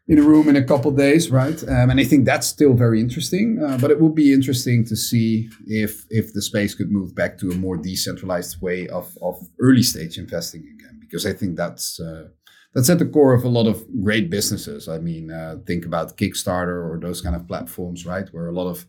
in 0.09 0.19
a 0.19 0.23
room 0.23 0.49
in 0.49 0.57
a 0.57 0.65
couple 0.65 0.91
days, 0.91 1.31
right? 1.31 1.63
Um, 1.63 1.91
and 1.91 2.01
I 2.01 2.05
think 2.05 2.25
that's 2.25 2.47
still 2.47 2.75
very 2.75 3.01
interesting. 3.01 3.63
Uh, 3.65 3.79
but 3.79 3.91
it 3.91 4.01
would 4.01 4.15
be 4.15 4.33
interesting 4.33 4.85
to 4.87 4.97
see 4.97 5.49
if 5.67 6.05
if 6.11 6.33
the 6.33 6.43
space 6.43 6.75
could 6.75 6.91
move 6.91 7.15
back 7.15 7.39
to 7.39 7.51
a 7.51 7.55
more 7.55 7.77
decentralized 7.77 8.61
way 8.61 8.89
of 8.89 9.17
of 9.23 9.37
early 9.61 9.83
stage 9.83 10.19
investing 10.19 10.63
again, 10.75 10.99
because 11.01 11.25
I 11.25 11.33
think 11.33 11.57
that's 11.57 12.01
uh, 12.01 12.29
that's 12.75 12.91
at 12.91 12.99
the 12.99 13.07
core 13.07 13.35
of 13.35 13.45
a 13.45 13.49
lot 13.49 13.67
of 13.67 13.85
great 14.03 14.29
businesses. 14.31 14.89
I 14.89 14.99
mean, 14.99 15.31
uh, 15.31 15.57
think 15.67 15.85
about 15.85 16.17
Kickstarter 16.17 16.89
or 16.89 16.99
those 17.01 17.21
kind 17.21 17.37
of 17.37 17.47
platforms, 17.47 18.05
right, 18.05 18.29
where 18.33 18.49
a 18.49 18.53
lot 18.53 18.69
of 18.69 18.87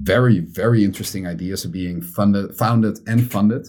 very 0.00 0.38
very 0.40 0.82
interesting 0.84 1.26
ideas 1.26 1.64
are 1.66 1.70
being 1.70 2.00
funded, 2.00 2.56
founded, 2.56 3.00
and 3.06 3.30
funded. 3.30 3.66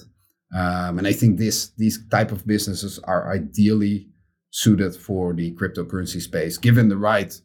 Um, 0.56 0.98
and 0.98 1.08
I 1.08 1.14
think 1.14 1.38
this 1.38 1.72
these 1.78 2.00
type 2.10 2.32
of 2.32 2.48
businesses 2.48 3.00
are 3.00 3.32
ideally 3.32 4.09
suited 4.52 4.96
for 4.96 5.34
the 5.34 5.54
cryptocurrency 5.54 6.22
space, 6.22 6.58
given 6.58 6.90
the 6.90 6.98
right 6.98 7.40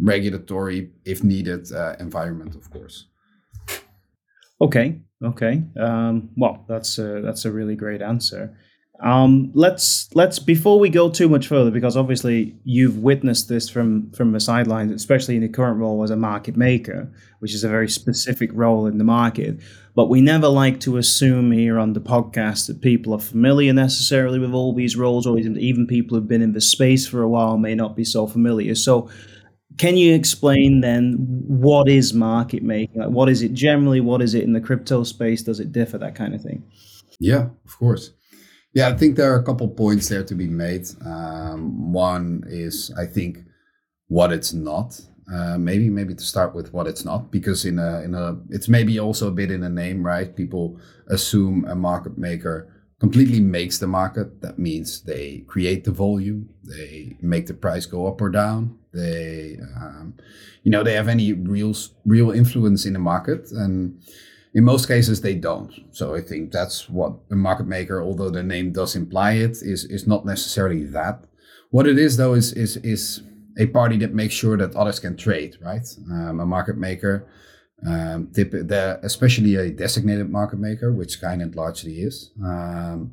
regulatory, 0.00 0.90
if 1.04 1.22
needed, 1.22 1.72
uh, 1.72 1.96
environment, 1.98 2.54
of 2.54 2.70
course. 2.70 3.06
Okay, 4.60 5.00
okay. 5.22 5.62
Um, 5.78 6.30
well, 6.36 6.64
that's 6.68 6.98
a, 6.98 7.20
that's 7.22 7.44
a 7.44 7.52
really 7.52 7.76
great 7.76 8.02
answer. 8.02 8.56
Um, 9.02 9.50
let's 9.52 10.08
let's 10.14 10.38
before 10.38 10.78
we 10.78 10.88
go 10.88 11.10
too 11.10 11.28
much 11.28 11.48
further, 11.48 11.70
because 11.70 11.96
obviously 11.96 12.56
you've 12.64 12.98
witnessed 12.98 13.48
this 13.48 13.68
from 13.68 14.10
from 14.12 14.32
the 14.32 14.40
sidelines, 14.40 14.92
especially 14.92 15.36
in 15.36 15.42
the 15.42 15.48
current 15.48 15.78
role 15.78 16.02
as 16.02 16.10
a 16.10 16.16
market 16.16 16.56
maker, 16.56 17.12
which 17.40 17.54
is 17.54 17.62
a 17.62 17.68
very 17.68 17.88
specific 17.88 18.50
role 18.54 18.86
in 18.86 18.96
the 18.98 19.04
market. 19.04 19.60
But 19.94 20.08
we 20.08 20.20
never 20.20 20.48
like 20.48 20.80
to 20.80 20.96
assume 20.96 21.52
here 21.52 21.78
on 21.78 21.92
the 21.92 22.00
podcast 22.00 22.66
that 22.68 22.80
people 22.80 23.14
are 23.14 23.20
familiar 23.20 23.72
necessarily 23.72 24.38
with 24.38 24.52
all 24.52 24.74
these 24.74 24.96
roles, 24.96 25.26
or 25.26 25.38
even 25.38 25.86
people 25.86 26.16
who've 26.16 26.28
been 26.28 26.42
in 26.42 26.52
the 26.52 26.60
space 26.60 27.06
for 27.06 27.22
a 27.22 27.28
while 27.28 27.58
may 27.58 27.74
not 27.74 27.96
be 27.96 28.04
so 28.04 28.26
familiar. 28.26 28.74
So, 28.74 29.10
can 29.76 29.98
you 29.98 30.14
explain 30.14 30.80
then 30.80 31.16
what 31.46 31.88
is 31.88 32.14
market 32.14 32.62
making? 32.62 33.00
Like, 33.00 33.10
what 33.10 33.28
is 33.28 33.42
it 33.42 33.52
generally? 33.52 34.00
What 34.00 34.22
is 34.22 34.34
it 34.34 34.44
in 34.44 34.54
the 34.54 34.60
crypto 34.60 35.04
space? 35.04 35.42
Does 35.42 35.60
it 35.60 35.72
differ? 35.72 35.98
That 35.98 36.14
kind 36.14 36.34
of 36.34 36.42
thing. 36.42 36.64
Yeah, 37.18 37.48
of 37.64 37.78
course. 37.78 38.12
Yeah, 38.76 38.88
I 38.88 38.92
think 38.92 39.16
there 39.16 39.32
are 39.32 39.38
a 39.38 39.42
couple 39.42 39.66
points 39.68 40.10
there 40.10 40.22
to 40.22 40.34
be 40.34 40.48
made. 40.48 40.86
Um, 41.02 41.94
one 41.94 42.44
is, 42.46 42.92
I 42.94 43.06
think, 43.06 43.38
what 44.08 44.32
it's 44.32 44.52
not. 44.52 45.00
Uh, 45.32 45.56
maybe, 45.56 45.88
maybe 45.88 46.14
to 46.14 46.22
start 46.22 46.54
with 46.54 46.74
what 46.74 46.86
it's 46.86 47.02
not, 47.02 47.32
because 47.32 47.64
in 47.64 47.78
a 47.78 48.02
in 48.02 48.14
a 48.14 48.36
it's 48.50 48.68
maybe 48.68 48.98
also 48.98 49.28
a 49.28 49.36
bit 49.40 49.50
in 49.50 49.62
a 49.62 49.70
name, 49.70 50.04
right? 50.04 50.36
People 50.36 50.78
assume 51.08 51.64
a 51.64 51.74
market 51.74 52.18
maker 52.18 52.70
completely 53.00 53.40
makes 53.40 53.78
the 53.78 53.86
market. 53.86 54.42
That 54.42 54.58
means 54.58 55.02
they 55.04 55.44
create 55.48 55.84
the 55.84 55.90
volume, 55.90 56.50
they 56.62 57.16
make 57.22 57.46
the 57.46 57.54
price 57.54 57.86
go 57.86 58.06
up 58.06 58.20
or 58.20 58.28
down. 58.28 58.78
They, 58.92 59.56
um, 59.80 60.14
you 60.64 60.70
know, 60.70 60.82
they 60.82 60.92
have 60.92 61.08
any 61.08 61.32
real 61.32 61.74
real 62.04 62.30
influence 62.30 62.84
in 62.84 62.92
the 62.92 62.98
market, 62.98 63.50
and 63.52 63.98
in 64.56 64.64
most 64.64 64.88
cases 64.88 65.20
they 65.20 65.34
don't. 65.34 65.70
So 65.92 66.14
I 66.14 66.22
think 66.22 66.50
that's 66.50 66.88
what 66.88 67.12
a 67.30 67.36
market 67.36 67.66
maker, 67.66 68.02
although 68.02 68.30
the 68.30 68.42
name 68.42 68.72
does 68.72 68.96
imply 68.96 69.32
it, 69.32 69.58
is 69.62 69.84
is 69.84 70.06
not 70.06 70.24
necessarily 70.24 70.84
that. 70.98 71.26
What 71.70 71.86
it 71.86 71.98
is 71.98 72.16
though 72.16 72.32
is 72.32 72.54
is 72.54 72.78
is 72.78 73.22
a 73.58 73.66
party 73.66 73.98
that 73.98 74.14
makes 74.14 74.34
sure 74.34 74.56
that 74.56 74.74
others 74.74 74.98
can 74.98 75.16
trade, 75.16 75.56
right? 75.60 75.86
Um, 76.10 76.40
a 76.40 76.46
market 76.46 76.78
maker, 76.78 77.28
um, 77.86 78.28
tip, 78.34 78.54
especially 79.02 79.56
a 79.56 79.70
designated 79.70 80.30
market 80.30 80.58
maker, 80.58 80.90
which 80.90 81.20
Skynet 81.20 81.54
largely 81.54 82.00
is. 82.08 82.30
Um, 82.42 83.12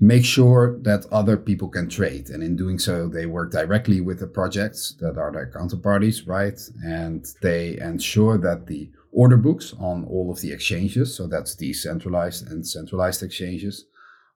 make 0.00 0.24
sure 0.24 0.80
that 0.82 1.06
other 1.12 1.36
people 1.36 1.68
can 1.68 1.88
trade. 1.88 2.28
And 2.28 2.42
in 2.42 2.56
doing 2.56 2.78
so, 2.80 3.08
they 3.08 3.26
work 3.26 3.52
directly 3.52 4.00
with 4.00 4.18
the 4.18 4.26
projects 4.26 4.96
that 5.00 5.16
are 5.16 5.30
their 5.30 5.50
counterparties, 5.56 6.26
right? 6.26 6.60
And 6.84 7.24
they 7.40 7.78
ensure 7.78 8.36
that 8.38 8.66
the 8.66 8.90
order 9.12 9.36
books 9.36 9.74
on 9.78 10.04
all 10.04 10.30
of 10.30 10.40
the 10.40 10.52
exchanges, 10.52 11.14
so 11.14 11.26
that's 11.26 11.54
decentralized 11.54 12.50
and 12.50 12.66
centralized 12.66 13.22
exchanges, 13.22 13.84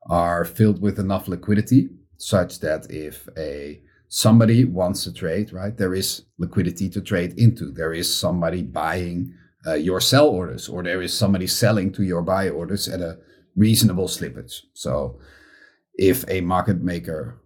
are 0.08 0.44
filled 0.44 0.80
with 0.80 0.98
enough 0.98 1.26
liquidity 1.26 1.88
such 2.18 2.60
that 2.60 2.90
if 2.90 3.28
a 3.36 3.80
somebody 4.08 4.64
wants 4.64 5.04
to 5.04 5.12
trade, 5.12 5.52
right, 5.52 5.76
there 5.76 5.94
is 5.94 6.22
liquidity 6.38 6.88
to 6.90 7.00
trade 7.00 7.34
into. 7.38 7.72
There 7.72 7.92
is 7.92 8.14
somebody 8.14 8.62
buying 8.62 9.34
uh, 9.66 9.74
your 9.74 10.00
sell 10.00 10.28
orders, 10.28 10.68
or 10.68 10.82
there 10.82 11.02
is 11.02 11.12
somebody 11.12 11.46
selling 11.46 11.92
to 11.92 12.04
your 12.04 12.22
buy 12.22 12.48
orders 12.48 12.88
at 12.88 13.00
a 13.00 13.18
reasonable 13.56 14.06
slippage. 14.06 14.60
So 14.74 15.18
if 15.94 16.24
a 16.28 16.40
market 16.42 16.82
maker 16.82 17.40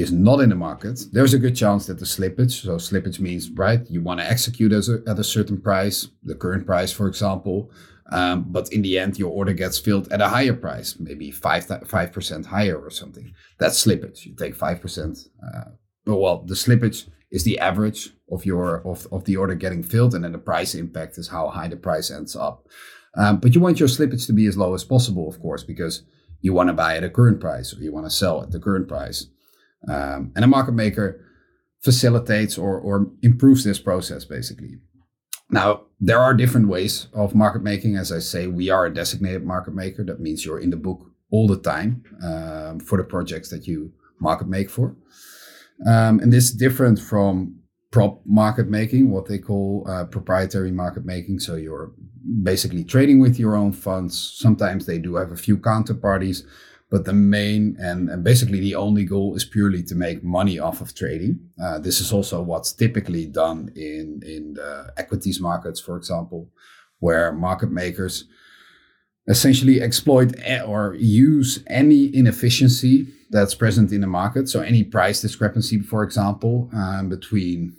is 0.00 0.12
not 0.12 0.40
in 0.40 0.48
the 0.48 0.54
market, 0.54 1.00
there's 1.12 1.34
a 1.34 1.38
good 1.38 1.56
chance 1.56 1.86
that 1.86 1.98
the 1.98 2.04
slippage, 2.04 2.62
so 2.62 2.76
slippage 2.76 3.20
means, 3.20 3.50
right, 3.50 3.82
you 3.90 4.00
want 4.00 4.20
to 4.20 4.30
execute 4.30 4.72
as 4.72 4.88
a, 4.88 5.02
at 5.06 5.18
a 5.18 5.24
certain 5.24 5.60
price, 5.60 6.08
the 6.22 6.34
current 6.34 6.66
price, 6.66 6.92
for 6.92 7.06
example, 7.06 7.70
um, 8.12 8.46
but 8.48 8.72
in 8.72 8.82
the 8.82 8.98
end, 8.98 9.18
your 9.18 9.30
order 9.30 9.52
gets 9.52 9.78
filled 9.78 10.12
at 10.12 10.20
a 10.20 10.28
higher 10.28 10.54
price, 10.54 10.96
maybe 10.98 11.30
5, 11.30 11.66
5% 11.66 12.46
higher 12.46 12.76
or 12.76 12.90
something. 12.90 13.32
That's 13.58 13.84
slippage. 13.84 14.26
You 14.26 14.34
take 14.34 14.56
5%. 14.56 15.28
Uh, 15.42 15.70
well, 16.06 16.38
the 16.44 16.54
slippage 16.54 17.08
is 17.30 17.44
the 17.44 17.58
average 17.60 18.10
of 18.30 18.44
your 18.44 18.86
of, 18.86 19.06
of 19.12 19.24
the 19.24 19.36
order 19.36 19.54
getting 19.54 19.84
filled, 19.84 20.14
and 20.14 20.24
then 20.24 20.32
the 20.32 20.38
price 20.38 20.74
impact 20.74 21.18
is 21.18 21.28
how 21.28 21.48
high 21.48 21.68
the 21.68 21.76
price 21.76 22.10
ends 22.10 22.34
up. 22.34 22.66
Um, 23.16 23.38
but 23.38 23.54
you 23.54 23.60
want 23.60 23.78
your 23.78 23.88
slippage 23.88 24.26
to 24.26 24.32
be 24.32 24.46
as 24.46 24.56
low 24.56 24.74
as 24.74 24.84
possible, 24.84 25.28
of 25.28 25.40
course, 25.40 25.62
because 25.62 26.02
you 26.40 26.52
want 26.52 26.68
to 26.68 26.72
buy 26.72 26.96
at 26.96 27.04
a 27.04 27.10
current 27.10 27.40
price 27.40 27.72
or 27.72 27.80
you 27.80 27.92
want 27.92 28.06
to 28.06 28.10
sell 28.10 28.42
at 28.42 28.50
the 28.50 28.58
current 28.58 28.88
price. 28.88 29.26
Um, 29.88 30.32
and 30.36 30.44
a 30.44 30.48
market 30.48 30.72
maker 30.72 31.24
facilitates 31.82 32.58
or, 32.58 32.78
or 32.78 33.10
improves 33.22 33.64
this 33.64 33.78
process 33.78 34.24
basically. 34.24 34.78
Now, 35.50 35.82
there 35.98 36.18
are 36.18 36.34
different 36.34 36.68
ways 36.68 37.08
of 37.12 37.34
market 37.34 37.62
making. 37.62 37.96
As 37.96 38.12
I 38.12 38.20
say, 38.20 38.46
we 38.46 38.70
are 38.70 38.86
a 38.86 38.94
designated 38.94 39.44
market 39.44 39.74
maker. 39.74 40.04
That 40.04 40.20
means 40.20 40.44
you're 40.44 40.60
in 40.60 40.70
the 40.70 40.76
book 40.76 41.10
all 41.32 41.48
the 41.48 41.58
time 41.58 42.04
um, 42.22 42.80
for 42.80 42.98
the 42.98 43.04
projects 43.04 43.50
that 43.50 43.66
you 43.66 43.92
market 44.20 44.48
make 44.48 44.70
for. 44.70 44.96
Um, 45.86 46.20
and 46.20 46.32
this 46.32 46.44
is 46.44 46.52
different 46.52 46.98
from 46.98 47.56
prop 47.90 48.20
market 48.24 48.68
making, 48.68 49.10
what 49.10 49.26
they 49.26 49.38
call 49.38 49.86
uh, 49.88 50.04
proprietary 50.04 50.70
market 50.70 51.04
making. 51.04 51.40
So 51.40 51.56
you're 51.56 51.92
basically 52.42 52.84
trading 52.84 53.18
with 53.20 53.38
your 53.38 53.56
own 53.56 53.72
funds. 53.72 54.36
Sometimes 54.38 54.86
they 54.86 54.98
do 54.98 55.16
have 55.16 55.32
a 55.32 55.36
few 55.36 55.56
counterparties, 55.56 56.44
but 56.90 57.04
the 57.04 57.12
main 57.12 57.76
and, 57.78 58.10
and, 58.10 58.24
basically 58.24 58.60
the 58.60 58.74
only 58.74 59.04
goal 59.04 59.36
is 59.36 59.44
purely 59.44 59.82
to 59.84 59.94
make 59.94 60.24
money 60.24 60.58
off 60.58 60.80
of 60.80 60.94
trading. 60.94 61.38
Uh, 61.62 61.78
this 61.78 62.00
is 62.00 62.12
also 62.12 62.42
what's 62.42 62.72
typically 62.72 63.26
done 63.26 63.70
in 63.76 64.22
in 64.26 64.54
the 64.54 64.92
equities 64.96 65.40
markets, 65.40 65.80
for 65.80 65.96
example, 65.96 66.50
where 66.98 67.32
market 67.32 67.70
makers 67.70 68.24
essentially 69.28 69.80
exploit 69.80 70.34
or 70.66 70.94
use 70.98 71.62
any 71.68 72.14
inefficiency 72.14 73.06
that's 73.30 73.54
present 73.54 73.92
in 73.92 74.00
the 74.00 74.06
market. 74.06 74.48
So 74.48 74.60
any 74.60 74.82
price 74.82 75.20
discrepancy, 75.20 75.78
for 75.80 76.02
example, 76.02 76.68
um, 76.72 77.08
between 77.08 77.76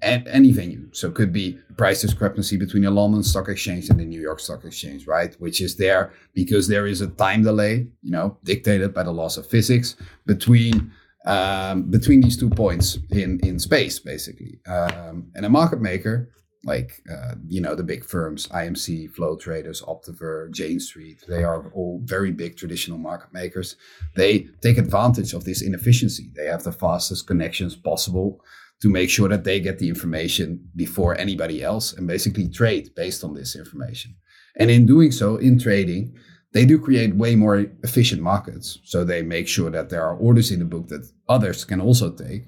at 0.00 0.26
any 0.28 0.52
venue. 0.52 0.88
So 0.92 1.08
it 1.08 1.14
could 1.14 1.32
be 1.32 1.58
price 1.76 2.00
discrepancy 2.02 2.56
between 2.56 2.84
the 2.84 2.90
London 2.90 3.22
Stock 3.22 3.48
Exchange 3.48 3.88
and 3.90 3.98
the 3.98 4.04
New 4.04 4.20
York 4.20 4.40
Stock 4.40 4.64
Exchange, 4.64 5.06
right? 5.06 5.34
Which 5.40 5.60
is 5.60 5.76
there 5.76 6.12
because 6.34 6.68
there 6.68 6.86
is 6.86 7.00
a 7.00 7.08
time 7.08 7.42
delay, 7.42 7.88
you 8.02 8.10
know, 8.10 8.38
dictated 8.44 8.94
by 8.94 9.02
the 9.02 9.12
laws 9.12 9.36
of 9.38 9.46
physics 9.46 9.96
between 10.26 10.92
um, 11.24 11.84
between 11.84 12.20
these 12.20 12.36
two 12.36 12.50
points 12.50 12.98
in 13.10 13.40
in 13.40 13.58
space, 13.58 13.98
basically. 13.98 14.60
Um, 14.66 15.30
and 15.34 15.46
a 15.46 15.48
market 15.48 15.80
maker, 15.80 16.30
like 16.64 17.00
uh, 17.12 17.34
you 17.48 17.60
know 17.60 17.74
the 17.74 17.84
big 17.84 18.04
firms, 18.04 18.48
IMC, 18.48 19.10
Flow 19.10 19.36
Traders, 19.36 19.82
Optiver, 19.82 20.50
Jane 20.52 20.80
Street, 20.80 21.22
they 21.28 21.44
are 21.44 21.70
all 21.74 22.00
very 22.04 22.32
big 22.32 22.56
traditional 22.56 22.98
market 22.98 23.32
makers. 23.32 23.76
They 24.16 24.48
take 24.62 24.78
advantage 24.78 25.32
of 25.32 25.44
this 25.44 25.62
inefficiency. 25.62 26.30
They 26.34 26.46
have 26.46 26.64
the 26.64 26.72
fastest 26.72 27.26
connections 27.26 27.76
possible 27.76 28.40
to 28.82 28.88
make 28.88 29.08
sure 29.08 29.28
that 29.28 29.44
they 29.44 29.60
get 29.60 29.78
the 29.78 29.88
information 29.88 30.68
before 30.74 31.16
anybody 31.16 31.62
else 31.62 31.92
and 31.92 32.06
basically 32.06 32.48
trade 32.48 32.90
based 32.96 33.22
on 33.24 33.32
this 33.32 33.54
information. 33.56 34.14
And 34.58 34.70
in 34.70 34.86
doing 34.86 35.12
so, 35.12 35.36
in 35.36 35.58
trading, 35.58 36.14
they 36.52 36.66
do 36.66 36.78
create 36.78 37.14
way 37.14 37.36
more 37.36 37.64
efficient 37.84 38.20
markets. 38.20 38.78
So 38.84 39.04
they 39.04 39.22
make 39.22 39.48
sure 39.48 39.70
that 39.70 39.88
there 39.88 40.04
are 40.04 40.16
orders 40.16 40.50
in 40.50 40.58
the 40.58 40.64
book 40.64 40.88
that 40.88 41.10
others 41.28 41.64
can 41.64 41.80
also 41.80 42.10
take. 42.10 42.42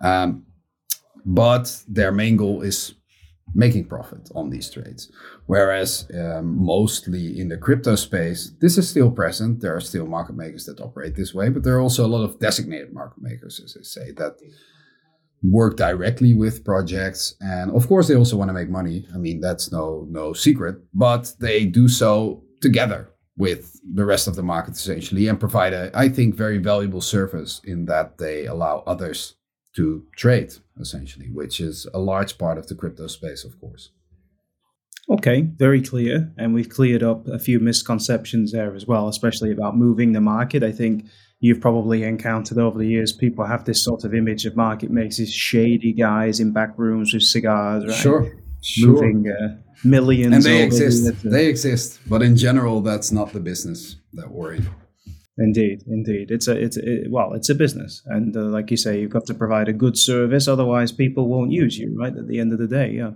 Um, 0.00 0.44
but 1.24 1.82
their 1.88 2.12
main 2.12 2.36
goal 2.36 2.62
is 2.62 2.94
making 3.54 3.84
profit 3.84 4.28
on 4.34 4.50
these 4.50 4.68
trades. 4.70 5.10
Whereas 5.46 6.10
um, 6.12 6.64
mostly 6.64 7.40
in 7.40 7.48
the 7.48 7.56
crypto 7.56 7.94
space, 7.94 8.52
this 8.60 8.76
is 8.76 8.90
still 8.90 9.10
present. 9.10 9.60
There 9.60 9.74
are 9.74 9.80
still 9.80 10.06
market 10.06 10.36
makers 10.36 10.66
that 10.66 10.80
operate 10.80 11.14
this 11.14 11.32
way, 11.32 11.48
but 11.48 11.62
there 11.62 11.76
are 11.76 11.80
also 11.80 12.04
a 12.04 12.08
lot 12.08 12.24
of 12.24 12.38
designated 12.40 12.92
market 12.92 13.22
makers, 13.22 13.60
as 13.64 13.76
I 13.78 13.82
say, 13.82 14.10
that 14.12 14.36
work 15.42 15.76
directly 15.76 16.34
with 16.34 16.64
projects 16.64 17.34
and 17.40 17.70
of 17.70 17.86
course 17.86 18.08
they 18.08 18.16
also 18.16 18.36
want 18.36 18.48
to 18.48 18.54
make 18.54 18.68
money. 18.68 19.06
I 19.14 19.18
mean 19.18 19.40
that's 19.40 19.70
no 19.70 20.06
no 20.10 20.32
secret 20.32 20.76
but 20.94 21.34
they 21.40 21.64
do 21.66 21.88
so 21.88 22.42
together 22.60 23.10
with 23.36 23.78
the 23.94 24.04
rest 24.04 24.26
of 24.26 24.34
the 24.34 24.42
market 24.42 24.74
essentially 24.74 25.28
and 25.28 25.38
provide 25.38 25.74
a 25.74 25.90
i 25.94 26.08
think 26.08 26.34
very 26.34 26.56
valuable 26.56 27.02
service 27.02 27.60
in 27.64 27.84
that 27.84 28.16
they 28.16 28.46
allow 28.46 28.82
others 28.86 29.36
to 29.74 30.04
trade 30.16 30.54
essentially 30.80 31.28
which 31.30 31.60
is 31.60 31.86
a 31.92 31.98
large 31.98 32.38
part 32.38 32.58
of 32.58 32.66
the 32.66 32.74
crypto 32.74 33.06
space 33.06 33.44
of 33.44 33.60
course. 33.60 33.90
Okay 35.08 35.42
very 35.42 35.80
clear 35.82 36.32
and 36.36 36.52
we've 36.52 36.68
cleared 36.68 37.02
up 37.02 37.28
a 37.28 37.38
few 37.38 37.60
misconceptions 37.60 38.52
there 38.52 38.74
as 38.74 38.86
well 38.86 39.06
especially 39.06 39.52
about 39.52 39.76
moving 39.76 40.12
the 40.12 40.20
market. 40.20 40.64
I 40.64 40.72
think 40.72 41.06
you've 41.40 41.60
probably 41.60 42.02
encountered 42.02 42.58
over 42.58 42.78
the 42.78 42.86
years. 42.86 43.12
People 43.12 43.44
have 43.44 43.64
this 43.64 43.82
sort 43.82 44.04
of 44.04 44.14
image 44.14 44.46
of 44.46 44.56
market 44.56 44.90
makers, 44.90 45.32
shady 45.32 45.92
guys 45.92 46.40
in 46.40 46.52
back 46.52 46.76
rooms 46.76 47.12
with 47.12 47.22
cigars, 47.22 47.84
right? 47.86 47.94
Sure. 47.94 48.36
Moving 48.80 49.24
sure. 49.24 49.36
Uh, 49.36 49.56
millions. 49.84 50.34
And 50.34 50.42
they 50.44 50.62
exist. 50.62 51.22
They 51.22 51.46
exist. 51.46 52.00
But 52.08 52.22
in 52.22 52.36
general, 52.36 52.80
that's 52.80 53.12
not 53.12 53.32
the 53.32 53.40
business 53.40 53.96
that 54.14 54.30
we're 54.30 54.54
in. 54.54 54.68
Indeed, 55.38 55.82
indeed, 55.86 56.30
it's 56.30 56.48
a 56.48 56.56
it's 56.56 56.78
a, 56.78 57.04
well, 57.10 57.34
it's 57.34 57.50
a 57.50 57.54
business, 57.54 58.02
and 58.06 58.34
uh, 58.34 58.40
like 58.40 58.70
you 58.70 58.78
say, 58.78 58.98
you've 58.98 59.10
got 59.10 59.26
to 59.26 59.34
provide 59.34 59.68
a 59.68 59.72
good 59.74 59.98
service. 59.98 60.48
Otherwise, 60.48 60.92
people 60.92 61.28
won't 61.28 61.52
use 61.52 61.76
you. 61.76 61.94
Right 61.94 62.16
at 62.16 62.26
the 62.26 62.40
end 62.40 62.54
of 62.54 62.58
the 62.58 62.66
day, 62.66 62.92
yeah. 62.92 63.10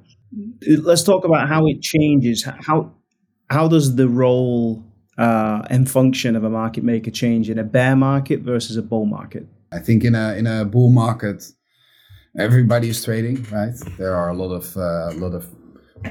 Let's 0.83 1.03
talk 1.03 1.25
about 1.25 1.49
how 1.49 1.67
it 1.67 1.81
changes. 1.81 2.45
How 2.45 2.93
how 3.49 3.69
does 3.69 3.97
the 3.97 4.07
role 4.07 4.85
uh, 5.21 5.63
and 5.69 5.89
function 5.91 6.35
of 6.35 6.45
a 6.45 6.51
market 6.51 6.83
maker 6.83 7.11
change 7.11 7.51
in 7.51 7.59
a 7.59 7.65
bear 7.65 7.95
market 7.95 8.41
versus 8.41 8.77
a 8.77 8.83
bull 8.83 9.05
market? 9.05 9.47
I 9.71 9.79
think 9.79 10.03
in 10.03 10.15
a 10.15 10.35
in 10.35 10.47
a 10.47 10.65
bull 10.65 10.91
market, 10.91 11.45
everybody 12.39 12.89
is 12.89 13.05
trading, 13.05 13.47
right? 13.53 13.75
There 13.99 14.15
are 14.15 14.31
a 14.31 14.35
lot 14.35 14.53
of 14.53 14.77
uh, 14.77 15.11
a 15.11 15.17
lot 15.25 15.35
of 15.35 15.47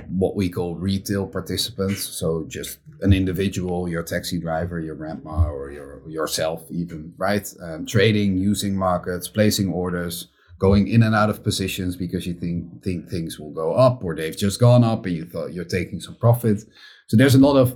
what 0.09 0.35
we 0.35 0.47
call 0.49 0.75
retail 0.75 1.25
participants. 1.25 2.03
So 2.03 2.45
just 2.47 2.77
an 3.01 3.11
individual, 3.11 3.89
your 3.89 4.03
taxi 4.03 4.39
driver, 4.39 4.79
your 4.79 4.95
grandma, 4.95 5.49
or 5.49 5.71
your 5.71 6.07
yourself, 6.07 6.61
even 6.69 7.13
right? 7.17 7.51
Um, 7.63 7.87
trading, 7.87 8.37
using 8.37 8.75
markets, 8.75 9.27
placing 9.27 9.69
orders, 9.73 10.27
going 10.59 10.87
in 10.87 11.01
and 11.01 11.15
out 11.15 11.31
of 11.31 11.43
positions 11.43 11.95
because 11.95 12.27
you 12.27 12.35
think 12.35 12.83
think 12.83 13.09
things 13.09 13.39
will 13.39 13.53
go 13.63 13.73
up 13.73 14.03
or 14.03 14.15
they've 14.15 14.37
just 14.37 14.59
gone 14.59 14.83
up 14.83 15.07
and 15.07 15.15
you 15.15 15.25
thought 15.25 15.53
you're 15.53 15.65
taking 15.79 15.99
some 15.99 16.15
profit. 16.15 16.59
So 17.07 17.17
there's 17.17 17.35
a 17.35 17.39
lot 17.39 17.57
of 17.57 17.75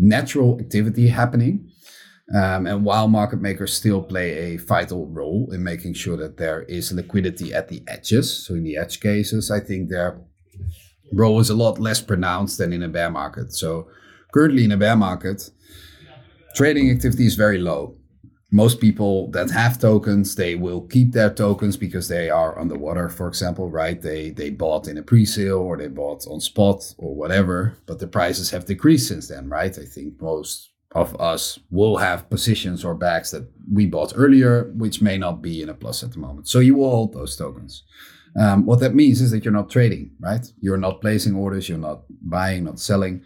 natural 0.00 0.58
activity 0.58 1.08
happening. 1.08 1.70
Um, 2.34 2.66
and 2.66 2.84
while 2.84 3.08
market 3.08 3.40
makers 3.40 3.74
still 3.74 4.02
play 4.02 4.54
a 4.54 4.56
vital 4.56 5.06
role 5.08 5.50
in 5.52 5.62
making 5.64 5.94
sure 5.94 6.16
that 6.16 6.36
there 6.36 6.62
is 6.62 6.92
liquidity 6.92 7.52
at 7.52 7.68
the 7.68 7.82
edges, 7.88 8.46
so 8.46 8.54
in 8.54 8.62
the 8.62 8.76
edge 8.76 9.00
cases, 9.00 9.50
I 9.50 9.60
think 9.60 9.88
their 9.88 10.20
role 11.12 11.40
is 11.40 11.50
a 11.50 11.54
lot 11.54 11.80
less 11.80 12.00
pronounced 12.00 12.58
than 12.58 12.72
in 12.72 12.84
a 12.84 12.88
bear 12.88 13.10
market. 13.10 13.52
So 13.52 13.88
currently 14.32 14.64
in 14.64 14.72
a 14.72 14.76
bear 14.76 14.96
market, 14.96 15.50
trading 16.54 16.88
activity 16.90 17.26
is 17.26 17.34
very 17.34 17.58
low. 17.58 17.96
Most 18.52 18.80
people 18.80 19.30
that 19.30 19.50
have 19.50 19.78
tokens, 19.78 20.34
they 20.34 20.56
will 20.56 20.80
keep 20.80 21.12
their 21.12 21.30
tokens 21.30 21.76
because 21.76 22.08
they 22.08 22.30
are 22.30 22.58
underwater, 22.58 23.08
for 23.08 23.28
example, 23.28 23.70
right? 23.70 24.00
They 24.00 24.30
they 24.30 24.50
bought 24.50 24.88
in 24.88 24.98
a 24.98 25.02
pre-sale 25.02 25.58
or 25.58 25.76
they 25.76 25.86
bought 25.88 26.26
on 26.26 26.40
spot 26.40 26.94
or 26.98 27.14
whatever, 27.14 27.76
but 27.86 28.00
the 28.00 28.08
prices 28.08 28.50
have 28.50 28.64
decreased 28.64 29.08
since 29.08 29.28
then, 29.28 29.48
right? 29.48 29.78
I 29.78 29.84
think 29.84 30.20
most 30.20 30.70
of 30.92 31.14
us 31.20 31.60
will 31.70 31.98
have 31.98 32.28
positions 32.28 32.84
or 32.84 32.94
bags 32.94 33.30
that 33.30 33.48
we 33.72 33.86
bought 33.86 34.12
earlier, 34.16 34.72
which 34.74 35.00
may 35.00 35.16
not 35.16 35.40
be 35.40 35.62
in 35.62 35.68
a 35.68 35.74
plus 35.74 36.02
at 36.02 36.12
the 36.12 36.18
moment. 36.18 36.48
So 36.48 36.58
you 36.58 36.74
will 36.74 36.90
hold 36.90 37.12
those 37.12 37.36
tokens. 37.36 37.84
Um, 38.38 38.66
what 38.66 38.80
that 38.80 38.94
means 38.94 39.20
is 39.20 39.30
that 39.30 39.44
you're 39.44 39.54
not 39.54 39.70
trading, 39.70 40.12
right? 40.20 40.44
You're 40.60 40.76
not 40.76 41.00
placing 41.00 41.34
orders, 41.34 41.68
you're 41.68 41.78
not 41.78 42.02
buying, 42.22 42.64
not 42.64 42.78
selling. 42.78 43.22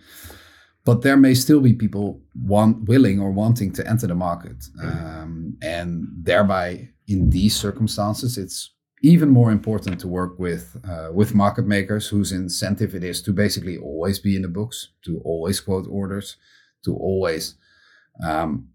But 0.85 1.03
there 1.03 1.17
may 1.17 1.35
still 1.35 1.61
be 1.61 1.73
people 1.73 2.21
want, 2.35 2.89
willing 2.89 3.19
or 3.19 3.31
wanting 3.31 3.73
to 3.73 3.89
enter 3.89 4.07
the 4.07 4.15
market. 4.15 4.69
Um, 4.83 5.57
and 5.63 6.07
thereby, 6.23 6.91
in 7.09 7.31
these 7.31 7.57
circumstances, 7.57 8.37
it's 8.37 8.71
even 9.03 9.31
more 9.31 9.51
important 9.51 9.99
to 10.01 10.09
work 10.09 10.39
with 10.39 10.77
uh, 10.89 11.11
with 11.13 11.35
market 11.35 11.67
makers 11.67 12.09
whose 12.09 12.33
incentive 12.33 12.95
it 12.95 13.05
is 13.05 13.23
to 13.23 13.33
basically 13.33 13.79
always 13.79 14.19
be 14.19 14.37
in 14.37 14.43
the 14.43 14.49
books, 14.49 14.91
to 15.05 15.21
always 15.25 15.61
quote 15.61 15.87
orders, 15.89 16.37
to 16.85 16.95
always 16.95 17.55
um, 18.23 18.69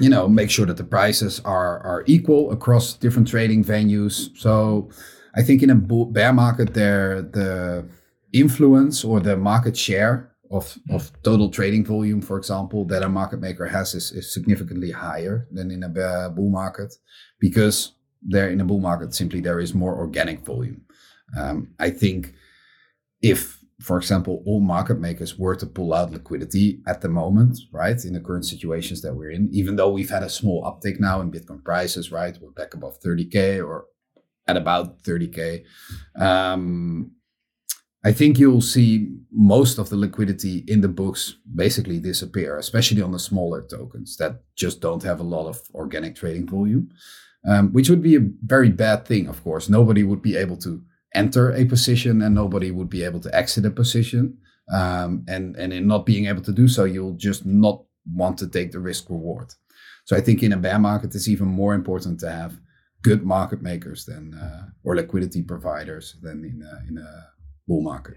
you 0.00 0.08
know 0.08 0.28
make 0.28 0.50
sure 0.50 0.66
that 0.66 0.76
the 0.76 0.84
prices 0.84 1.40
are 1.44 1.80
are 1.80 2.04
equal 2.06 2.50
across 2.50 2.94
different 2.94 3.28
trading 3.28 3.62
venues 3.62 4.36
so 4.36 4.88
i 5.36 5.42
think 5.42 5.62
in 5.62 5.70
a 5.70 5.74
bear 5.74 6.32
market 6.32 6.74
there 6.74 7.22
the 7.22 7.86
influence 8.32 9.04
or 9.04 9.20
the 9.20 9.36
market 9.36 9.76
share 9.76 10.29
of, 10.50 10.78
of 10.90 11.12
total 11.22 11.48
trading 11.48 11.84
volume 11.84 12.20
for 12.20 12.36
example 12.36 12.84
that 12.84 13.02
a 13.02 13.08
market 13.08 13.40
maker 13.40 13.66
has 13.66 13.94
is, 13.94 14.12
is 14.12 14.32
significantly 14.32 14.90
higher 14.90 15.46
than 15.52 15.70
in 15.70 15.82
a 15.84 16.30
bull 16.30 16.50
market 16.50 16.92
because 17.38 17.92
there 18.22 18.50
in 18.50 18.60
a 18.60 18.64
bull 18.64 18.80
market 18.80 19.14
simply 19.14 19.40
there 19.40 19.60
is 19.60 19.74
more 19.74 19.96
organic 19.96 20.40
volume 20.40 20.82
um, 21.38 21.68
i 21.78 21.88
think 21.88 22.34
if 23.22 23.60
for 23.80 23.96
example, 23.96 24.42
all 24.46 24.60
market 24.60 24.98
makers 25.00 25.38
were 25.38 25.56
to 25.56 25.66
pull 25.66 25.94
out 25.94 26.10
liquidity 26.10 26.82
at 26.86 27.00
the 27.00 27.08
moment, 27.08 27.58
right, 27.72 28.04
in 28.04 28.12
the 28.12 28.20
current 28.20 28.44
situations 28.44 29.00
that 29.02 29.14
we're 29.14 29.30
in, 29.30 29.48
even 29.52 29.76
though 29.76 29.90
we've 29.90 30.10
had 30.10 30.22
a 30.22 30.28
small 30.28 30.62
uptick 30.64 31.00
now 31.00 31.20
in 31.20 31.32
Bitcoin 31.32 31.64
prices, 31.64 32.12
right, 32.12 32.36
we're 32.40 32.50
back 32.50 32.74
above 32.74 33.00
30K 33.00 33.66
or 33.66 33.86
at 34.46 34.56
about 34.56 35.02
30K. 35.02 35.64
Um, 36.18 37.12
I 38.02 38.12
think 38.12 38.38
you'll 38.38 38.62
see 38.62 39.08
most 39.30 39.78
of 39.78 39.90
the 39.90 39.96
liquidity 39.96 40.64
in 40.66 40.80
the 40.80 40.88
books 40.88 41.36
basically 41.54 41.98
disappear, 41.98 42.56
especially 42.56 43.02
on 43.02 43.12
the 43.12 43.18
smaller 43.18 43.62
tokens 43.62 44.16
that 44.16 44.40
just 44.56 44.80
don't 44.80 45.02
have 45.02 45.20
a 45.20 45.24
lot 45.24 45.48
of 45.48 45.60
organic 45.74 46.16
trading 46.16 46.48
volume, 46.48 46.88
um, 47.46 47.72
which 47.72 47.90
would 47.90 48.02
be 48.02 48.16
a 48.16 48.26
very 48.44 48.70
bad 48.70 49.06
thing, 49.06 49.28
of 49.28 49.42
course. 49.44 49.68
Nobody 49.68 50.02
would 50.02 50.22
be 50.22 50.36
able 50.36 50.56
to 50.58 50.82
enter 51.14 51.52
a 51.52 51.64
position 51.66 52.22
and 52.22 52.34
nobody 52.34 52.70
would 52.70 52.88
be 52.88 53.04
able 53.04 53.20
to 53.20 53.34
exit 53.34 53.66
a 53.66 53.70
position. 53.70 54.38
Um, 54.72 55.24
and, 55.28 55.56
and 55.56 55.72
in 55.72 55.86
not 55.86 56.06
being 56.06 56.26
able 56.26 56.42
to 56.42 56.52
do 56.52 56.68
so, 56.68 56.84
you'll 56.84 57.14
just 57.14 57.44
not 57.44 57.82
want 58.14 58.38
to 58.38 58.48
take 58.48 58.72
the 58.72 58.78
risk 58.78 59.10
reward. 59.10 59.52
So 60.04 60.16
I 60.16 60.20
think 60.20 60.42
in 60.42 60.52
a 60.52 60.56
bear 60.56 60.78
market, 60.78 61.14
it's 61.14 61.28
even 61.28 61.48
more 61.48 61.74
important 61.74 62.20
to 62.20 62.30
have 62.30 62.58
good 63.02 63.24
market 63.24 63.62
makers 63.62 64.04
than 64.04 64.34
uh, 64.34 64.66
or 64.84 64.96
liquidity 64.96 65.42
providers 65.42 66.16
than 66.22 66.44
in 66.44 66.62
a, 66.62 66.88
in 66.88 66.98
a 66.98 67.29
bull 67.70 67.82
market. 67.82 68.16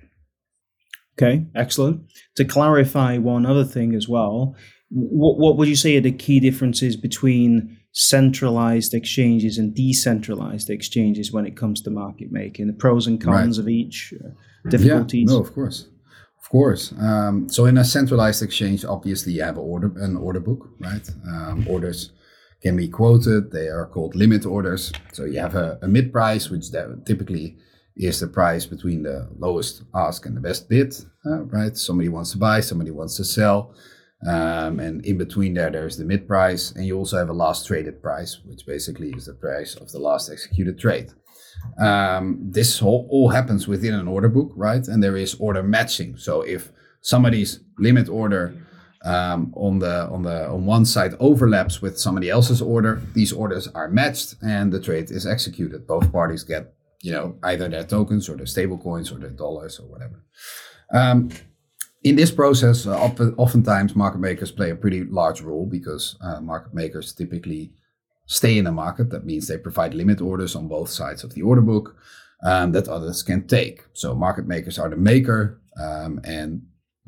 Okay, 1.16 1.46
excellent. 1.56 2.02
To 2.38 2.44
clarify 2.44 3.20
one 3.20 3.46
other 3.46 3.63
thing 3.63 3.94
as 3.94 4.10
well, 4.10 4.56
what, 4.89 5.38
what 5.38 5.58
would 5.58 5.68
you 5.68 5.76
say 5.76 5.96
are 5.96 6.02
the 6.02 6.12
key 6.12 6.39
differences 6.39 6.96
between 6.98 7.78
centralized 7.92 8.96
exchanges 8.96 9.60
and 9.60 9.76
decentralized 9.76 10.72
exchanges 10.72 11.32
when 11.32 11.46
it 11.46 11.56
comes 11.56 11.82
to 11.84 11.92
market 11.92 12.30
making, 12.32 12.66
the 12.66 12.74
pros 12.74 13.06
and 13.06 13.22
cons 13.22 13.60
right. 13.60 13.63
of 13.63 13.70
each, 13.70 14.13
uh, 14.20 14.30
difficulties. 14.70 15.28
Yeah, 15.30 15.36
no, 15.36 15.42
of 15.42 15.54
course. 15.54 15.88
Of 16.44 16.50
course. 16.50 16.94
Um, 17.00 17.48
so 17.48 17.66
in 17.66 17.78
a 17.78 17.86
centralized 17.86 18.42
exchange, 18.42 18.84
obviously 18.84 19.34
you 19.34 19.44
have 19.44 19.58
order, 19.58 19.92
an 19.98 20.18
order 20.18 20.39
book, 20.39 20.68
right? 20.80 21.08
Um, 21.28 21.68
orders 21.70 22.12
can 22.63 22.76
be 22.76 22.88
quoted. 22.88 23.52
They 23.52 23.68
are 23.68 23.86
called 23.86 24.16
limit 24.16 24.46
orders. 24.46 24.92
So 25.12 25.26
you 25.26 25.39
have 25.39 25.56
a, 25.56 25.78
a 25.84 25.88
mid 25.88 26.12
price, 26.12 26.50
which 26.50 26.66
typically 27.06 27.58
is 27.95 28.19
the 28.19 28.27
price 28.27 28.65
between 28.65 29.03
the 29.03 29.29
lowest 29.38 29.84
ask 29.93 30.25
and 30.25 30.36
the 30.36 30.41
best 30.41 30.67
bid, 30.67 30.95
uh, 31.25 31.43
right? 31.43 31.77
Somebody 31.77 32.10
wants 32.10 32.32
to 32.32 32.38
buy, 32.38 32.60
somebody 32.60 32.91
wants 32.91 33.17
to 33.17 33.23
sell. 33.23 33.75
Um, 34.27 34.79
and 34.79 35.06
in 35.06 35.17
between 35.17 35.53
there, 35.53 35.69
there's 35.69 35.97
the 35.97 36.06
mid 36.06 36.27
price, 36.27 36.71
and 36.71 36.86
you 36.86 36.97
also 36.97 37.17
have 37.17 37.29
a 37.29 37.34
last 37.34 37.67
traded 37.67 38.01
price, 38.01 38.39
which 38.45 38.65
basically 38.65 39.10
is 39.10 39.25
the 39.25 39.34
price 39.34 39.75
of 39.75 39.91
the 39.91 39.99
last 39.99 40.32
executed 40.32 40.79
trade. 40.79 41.12
Um, 41.79 42.39
this 42.41 42.82
all, 42.82 43.08
all, 43.12 43.29
happens 43.29 43.67
within 43.67 43.93
an 43.93 44.08
order 44.08 44.29
book, 44.29 44.51
right? 44.56 44.86
And 44.88 45.03
there 45.03 45.17
is 45.17 45.36
order 45.36 45.62
matching. 45.62 46.17
So 46.17 46.41
if 46.41 46.71
somebody's 47.01 47.60
limit 47.77 48.10
order 48.10 48.56
um, 49.03 49.53
on 49.56 49.79
the 49.79 50.08
on 50.08 50.23
the 50.23 50.47
on 50.47 50.65
one 50.65 50.86
side 50.86 51.13
overlaps 51.19 51.82
with 51.82 51.99
somebody 51.99 52.29
else's 52.29 52.62
order, 52.62 53.01
these 53.13 53.34
orders 53.34 53.67
are 53.69 53.89
matched, 53.89 54.36
and 54.41 54.71
the 54.71 54.79
trade 54.79 55.12
is 55.12 55.27
executed. 55.27 55.86
Both 55.86 56.12
parties 56.12 56.43
get 56.43 56.73
you 57.04 57.12
know 57.12 57.36
either 57.44 57.70
their 57.70 57.84
tokens 57.84 58.30
or 58.30 58.36
their 58.36 58.48
stable 58.48 58.78
coins 58.78 59.12
or 59.12 59.20
their 59.20 59.30
dollars 59.30 59.80
or 59.80 59.88
whatever. 59.88 60.24
Um, 60.92 61.30
in 62.04 62.16
this 62.16 62.32
process, 62.32 62.88
uh, 62.88 62.98
oftentimes 63.38 63.96
market 63.96 64.20
makers 64.20 64.52
play 64.52 64.72
a 64.72 64.76
pretty 64.76 65.04
large 65.04 65.42
role 65.42 65.66
because 65.66 66.18
uh, 66.22 66.42
market 66.42 66.74
makers 66.74 67.13
typically 67.13 67.74
stay 68.26 68.58
in 68.58 68.66
the 68.66 68.72
market. 68.72 69.10
That 69.10 69.26
means 69.26 69.48
they 69.48 69.58
provide 69.58 69.94
limit 69.94 70.22
orders 70.22 70.56
on 70.56 70.68
both 70.68 70.89
sides 70.89 71.24
of 71.24 71.34
the 71.34 71.42
order 71.42 71.62
book 71.62 71.96
um, 72.44 72.72
that 72.72 72.88
others 72.88 73.22
can 73.24 73.48
take. 73.48 73.86
So 73.94 74.16
market 74.16 74.48
makers 74.48 74.80
are 74.80 74.89
the 74.89 74.98
maker, 74.98 75.62
um, 75.82 76.20
and 76.24 76.63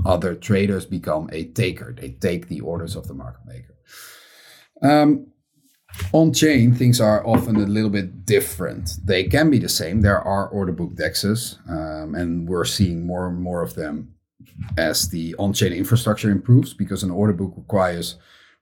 other 0.06 0.36
traders 0.36 0.86
become 0.86 1.30
a 1.32 1.46
taker. 1.46 1.94
They 1.98 2.12
take 2.12 2.48
the 2.48 2.62
orders 2.62 2.96
of 2.96 3.08
the 3.08 3.14
market 3.14 3.46
maker. 3.46 3.76
Um, 4.82 5.28
on 6.12 6.34
chain, 6.34 6.74
things 6.74 7.02
are 7.02 7.26
often 7.26 7.56
a 7.56 7.66
little 7.66 7.90
bit 7.90 8.26
different. 8.26 8.98
They 9.04 9.24
can 9.24 9.50
be 9.50 9.60
the 9.60 9.70
same. 9.70 10.02
There 10.02 10.22
are 10.22 10.48
order 10.48 10.72
book 10.72 10.94
dexes, 10.96 11.58
um, 11.70 12.16
and 12.16 12.48
we're 12.48 12.66
seeing 12.66 13.06
more 13.06 13.28
and 13.28 13.40
more 13.40 13.62
of 13.62 13.76
them 13.76 14.16
as 14.78 15.10
the 15.10 15.36
on-chain 15.38 15.74
infrastructure 15.74 16.30
improves 16.30 16.74
because 16.74 17.04
an 17.04 17.12
order 17.12 17.34
book 17.34 17.54
requires 17.58 18.18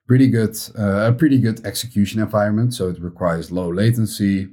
pretty 0.08 0.28
good 0.28 0.56
uh, 0.78 1.10
a 1.10 1.14
pretty 1.14 1.38
good 1.38 1.66
execution 1.66 2.22
environment 2.22 2.74
so 2.74 2.90
it 2.90 3.02
requires 3.02 3.52
low 3.52 3.72
latency 3.72 4.50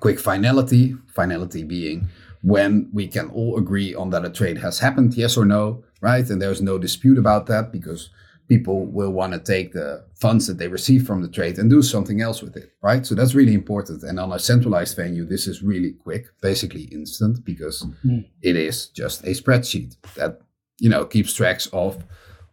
quick 0.00 0.18
finality 0.18 0.94
finality 1.14 1.62
being 1.62 2.08
when 2.42 2.90
we 2.92 3.06
can 3.06 3.30
all 3.30 3.56
agree 3.56 3.94
on 3.94 4.10
that 4.10 4.24
a 4.24 4.30
trade 4.30 4.58
has 4.58 4.78
happened 4.78 5.14
yes 5.14 5.36
or 5.36 5.44
no 5.44 5.82
right 6.00 6.28
and 6.28 6.42
there's 6.42 6.60
no 6.60 6.78
dispute 6.78 7.18
about 7.18 7.46
that 7.46 7.72
because 7.72 8.10
people 8.48 8.86
will 8.86 9.10
want 9.10 9.32
to 9.32 9.38
take 9.38 9.72
the 9.72 10.04
funds 10.14 10.46
that 10.46 10.58
they 10.58 10.68
receive 10.68 11.06
from 11.06 11.22
the 11.22 11.28
trade 11.28 11.58
and 11.58 11.70
do 11.70 11.82
something 11.82 12.20
else 12.20 12.42
with 12.42 12.56
it, 12.56 12.72
right? 12.82 13.06
So 13.06 13.14
that's 13.14 13.34
really 13.34 13.54
important. 13.54 14.02
And 14.02 14.20
on 14.20 14.32
a 14.32 14.38
centralized 14.38 14.96
venue, 14.96 15.24
this 15.24 15.46
is 15.46 15.62
really 15.62 15.92
quick, 15.92 16.26
basically 16.42 16.82
instant, 16.84 17.44
because 17.44 17.82
mm-hmm. 17.82 18.20
it 18.42 18.56
is 18.56 18.88
just 18.88 19.22
a 19.24 19.30
spreadsheet 19.30 19.96
that 20.16 20.40
you 20.78 20.90
know 20.90 21.04
keeps 21.04 21.32
tracks 21.32 21.66
of 21.72 22.04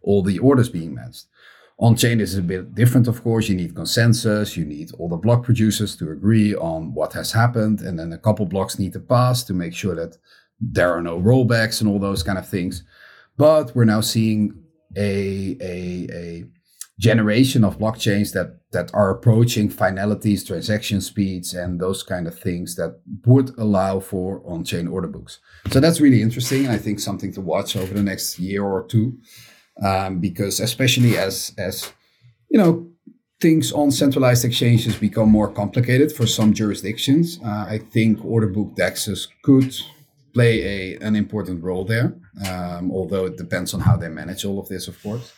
all 0.02 0.22
the 0.22 0.38
orders 0.38 0.68
being 0.68 0.94
matched. 0.94 1.26
On 1.78 1.96
chain, 1.96 2.18
this 2.18 2.32
is 2.32 2.38
a 2.38 2.42
bit 2.42 2.74
different, 2.74 3.08
of 3.08 3.22
course. 3.24 3.48
You 3.48 3.56
need 3.56 3.74
consensus, 3.74 4.56
you 4.56 4.64
need 4.64 4.92
all 4.98 5.08
the 5.08 5.16
block 5.16 5.42
producers 5.42 5.96
to 5.96 6.10
agree 6.10 6.54
on 6.54 6.94
what 6.94 7.12
has 7.14 7.32
happened, 7.32 7.80
and 7.80 7.98
then 7.98 8.12
a 8.12 8.18
couple 8.18 8.46
blocks 8.46 8.78
need 8.78 8.92
to 8.92 9.00
pass 9.00 9.42
to 9.44 9.52
make 9.52 9.74
sure 9.74 9.94
that 9.96 10.16
there 10.60 10.92
are 10.92 11.02
no 11.02 11.18
rollbacks 11.18 11.80
and 11.80 11.90
all 11.90 11.98
those 11.98 12.22
kind 12.22 12.38
of 12.38 12.48
things. 12.48 12.84
But 13.36 13.74
we're 13.74 13.84
now 13.84 14.00
seeing 14.00 14.61
a, 14.96 15.56
a, 15.60 16.08
a 16.12 16.44
generation 16.98 17.64
of 17.64 17.78
blockchains 17.78 18.32
that 18.32 18.60
that 18.72 18.90
are 18.94 19.10
approaching 19.10 19.68
finalities, 19.68 20.44
transaction 20.44 21.00
speeds, 21.00 21.52
and 21.52 21.80
those 21.80 22.02
kind 22.02 22.26
of 22.26 22.38
things 22.38 22.76
that 22.76 23.00
would 23.26 23.50
allow 23.58 24.00
for 24.00 24.40
on-chain 24.46 24.88
order 24.88 25.08
books. 25.08 25.38
So 25.70 25.78
that's 25.80 26.00
really 26.00 26.22
interesting. 26.22 26.64
And 26.64 26.72
I 26.72 26.78
think 26.78 27.00
something 27.00 27.32
to 27.34 27.40
watch 27.40 27.76
over 27.76 27.92
the 27.92 28.02
next 28.02 28.38
year 28.38 28.64
or 28.64 28.86
two, 28.86 29.18
um, 29.82 30.20
because 30.20 30.60
especially 30.60 31.18
as 31.18 31.52
as 31.58 31.92
you 32.48 32.58
know 32.58 32.88
things 33.40 33.72
on 33.72 33.90
centralized 33.90 34.44
exchanges 34.44 34.96
become 34.96 35.28
more 35.28 35.52
complicated 35.52 36.12
for 36.12 36.26
some 36.26 36.54
jurisdictions, 36.54 37.40
uh, 37.44 37.66
I 37.68 37.78
think 37.78 38.24
order 38.24 38.46
book 38.46 38.76
dexes 38.76 39.26
could 39.42 39.74
play 40.34 40.62
a 40.62 41.06
an 41.06 41.16
important 41.16 41.62
role 41.62 41.84
there. 41.84 42.14
Um, 42.48 42.90
although 42.90 43.26
it 43.26 43.36
depends 43.36 43.74
on 43.74 43.80
how 43.80 43.96
they 43.96 44.08
manage 44.08 44.44
all 44.44 44.58
of 44.58 44.68
this, 44.68 44.88
of 44.88 45.02
course. 45.02 45.32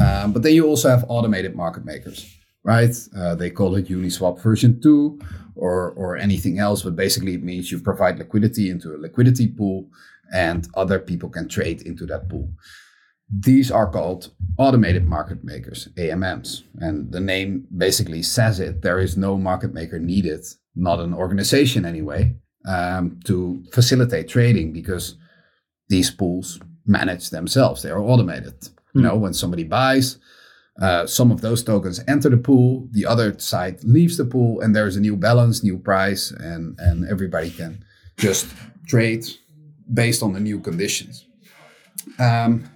Um, 0.00 0.32
but 0.32 0.42
then 0.42 0.54
you 0.54 0.66
also 0.66 0.88
have 0.88 1.04
automated 1.08 1.54
market 1.54 1.84
makers, 1.84 2.36
right? 2.64 2.94
Uh, 3.16 3.34
they 3.34 3.50
call 3.50 3.76
it 3.76 3.88
Uniswap 3.88 4.40
version 4.40 4.80
two 4.80 5.20
or, 5.54 5.90
or 5.92 6.16
anything 6.16 6.58
else, 6.58 6.82
but 6.82 6.96
basically 6.96 7.34
it 7.34 7.44
means 7.44 7.70
you 7.70 7.78
provide 7.78 8.18
liquidity 8.18 8.70
into 8.70 8.94
a 8.94 8.98
liquidity 8.98 9.46
pool 9.46 9.88
and 10.32 10.66
other 10.74 10.98
people 10.98 11.28
can 11.28 11.48
trade 11.48 11.82
into 11.82 12.06
that 12.06 12.28
pool. 12.28 12.50
These 13.30 13.70
are 13.70 13.90
called 13.90 14.30
automated 14.58 15.06
market 15.06 15.44
makers, 15.44 15.88
AMMs. 15.96 16.64
And 16.78 17.10
the 17.10 17.20
name 17.20 17.66
basically 17.76 18.22
says 18.22 18.60
it. 18.60 18.82
There 18.82 18.98
is 18.98 19.16
no 19.16 19.36
market 19.36 19.72
maker 19.72 19.98
needed, 19.98 20.44
not 20.74 21.00
an 21.00 21.14
organization 21.14 21.84
anyway, 21.84 22.36
um, 22.66 23.20
to 23.24 23.62
facilitate 23.72 24.28
trading 24.28 24.72
because 24.72 25.16
these 25.88 26.10
pools 26.10 26.60
manage 26.86 27.30
themselves. 27.30 27.82
They 27.82 27.90
are 27.90 28.00
automated. 28.00 28.54
You 28.94 29.02
know, 29.02 29.16
when 29.16 29.34
somebody 29.34 29.64
buys, 29.64 30.18
uh, 30.80 31.06
some 31.06 31.30
of 31.30 31.40
those 31.40 31.64
tokens 31.64 32.00
enter 32.06 32.28
the 32.28 32.36
pool, 32.36 32.88
the 32.92 33.06
other 33.06 33.36
side 33.38 33.82
leaves 33.84 34.16
the 34.16 34.24
pool, 34.24 34.60
and 34.60 34.74
there's 34.74 34.96
a 34.96 35.00
new 35.00 35.16
balance, 35.16 35.62
new 35.62 35.78
price, 35.78 36.30
and 36.30 36.78
and 36.78 37.08
everybody 37.08 37.50
can 37.50 37.84
just 38.16 38.46
trade 38.86 39.24
based 39.92 40.22
on 40.22 40.32
the 40.32 40.40
new 40.40 40.60
conditions. 40.60 41.26
Um, 42.18 42.70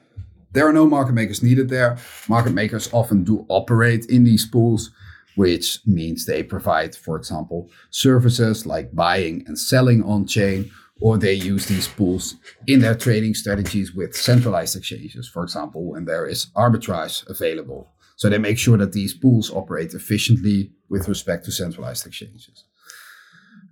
there 0.52 0.66
are 0.66 0.72
no 0.72 0.86
market 0.86 1.12
makers 1.12 1.42
needed 1.42 1.68
there. 1.68 1.98
Market 2.28 2.52
makers 2.52 2.88
often 2.92 3.24
do 3.24 3.44
operate 3.48 4.06
in 4.06 4.24
these 4.24 4.46
pools, 4.46 4.90
which 5.38 5.78
means 5.86 6.26
they 6.26 6.42
provide, 6.42 6.96
for 6.96 7.16
example, 7.16 7.70
services 7.90 8.66
like 8.66 8.92
buying 8.92 9.44
and 9.46 9.56
selling 9.56 10.02
on 10.02 10.26
chain 10.26 10.68
or 11.00 11.16
they 11.16 11.32
use 11.32 11.66
these 11.66 11.86
pools 11.86 12.34
in 12.66 12.80
their 12.80 12.96
trading 12.96 13.34
strategies 13.34 13.94
with 13.94 14.16
centralized 14.16 14.74
exchanges, 14.74 15.28
for 15.28 15.44
example, 15.44 15.82
when 15.92 16.06
there 16.06 16.26
is 16.26 16.46
arbitrage 16.56 17.24
available. 17.28 17.88
So 18.16 18.28
they 18.28 18.38
make 18.38 18.58
sure 18.58 18.76
that 18.78 18.92
these 18.92 19.14
pools 19.14 19.48
operate 19.52 19.94
efficiently 19.94 20.72
with 20.88 21.06
respect 21.08 21.44
to 21.44 21.52
centralized 21.52 22.04
exchanges. 22.04 22.64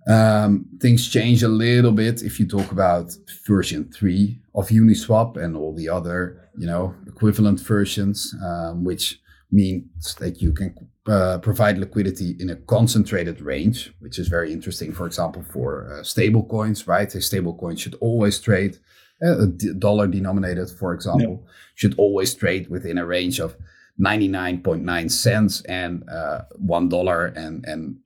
Um, 0.09 0.67
things 0.79 1.09
change 1.09 1.43
a 1.43 1.49
little 1.49 1.91
bit 1.91 2.21
if 2.21 2.39
you 2.39 2.47
talk 2.47 2.71
about 2.71 3.11
version 3.45 3.91
three 3.91 4.39
of 4.55 4.69
Uniswap 4.69 5.35
and 5.35 5.57
all 5.57 5.75
the 5.75 5.89
other, 5.89 6.49
you 6.57 6.65
know, 6.65 6.95
equivalent 7.07 7.59
versions, 7.59 8.33
um, 8.41 8.85
which 8.85 9.19
means 9.51 10.15
that 10.15 10.41
you 10.41 10.53
can 10.53 10.73
uh, 11.07 11.37
provide 11.39 11.77
liquidity 11.77 12.35
in 12.39 12.49
a 12.49 12.55
concentrated 12.55 13.41
range, 13.41 13.93
which 13.99 14.19
is 14.19 14.27
very 14.27 14.51
interesting. 14.51 14.93
For 14.93 15.05
example, 15.05 15.43
for 15.43 15.91
uh, 15.91 16.03
stable 16.03 16.43
coins, 16.43 16.87
right? 16.87 17.13
A 17.13 17.21
stable 17.21 17.55
coin 17.55 17.75
should 17.75 17.95
always 18.01 18.39
trade 18.39 18.77
uh, 19.23 19.39
a 19.39 19.47
d- 19.47 19.73
dollar 19.77 20.07
denominated, 20.07 20.69
for 20.69 20.93
example, 20.93 21.43
yeah. 21.43 21.51
should 21.75 21.95
always 21.97 22.35
trade 22.35 22.69
within 22.69 22.97
a 22.97 23.05
range 23.05 23.39
of 23.39 23.55
99.9 23.99 25.09
cents 25.09 25.61
and 25.61 26.07
uh, 26.09 26.41
one 26.57 26.87
dollar 26.87 27.27
and 27.27 27.65
and 27.65 27.97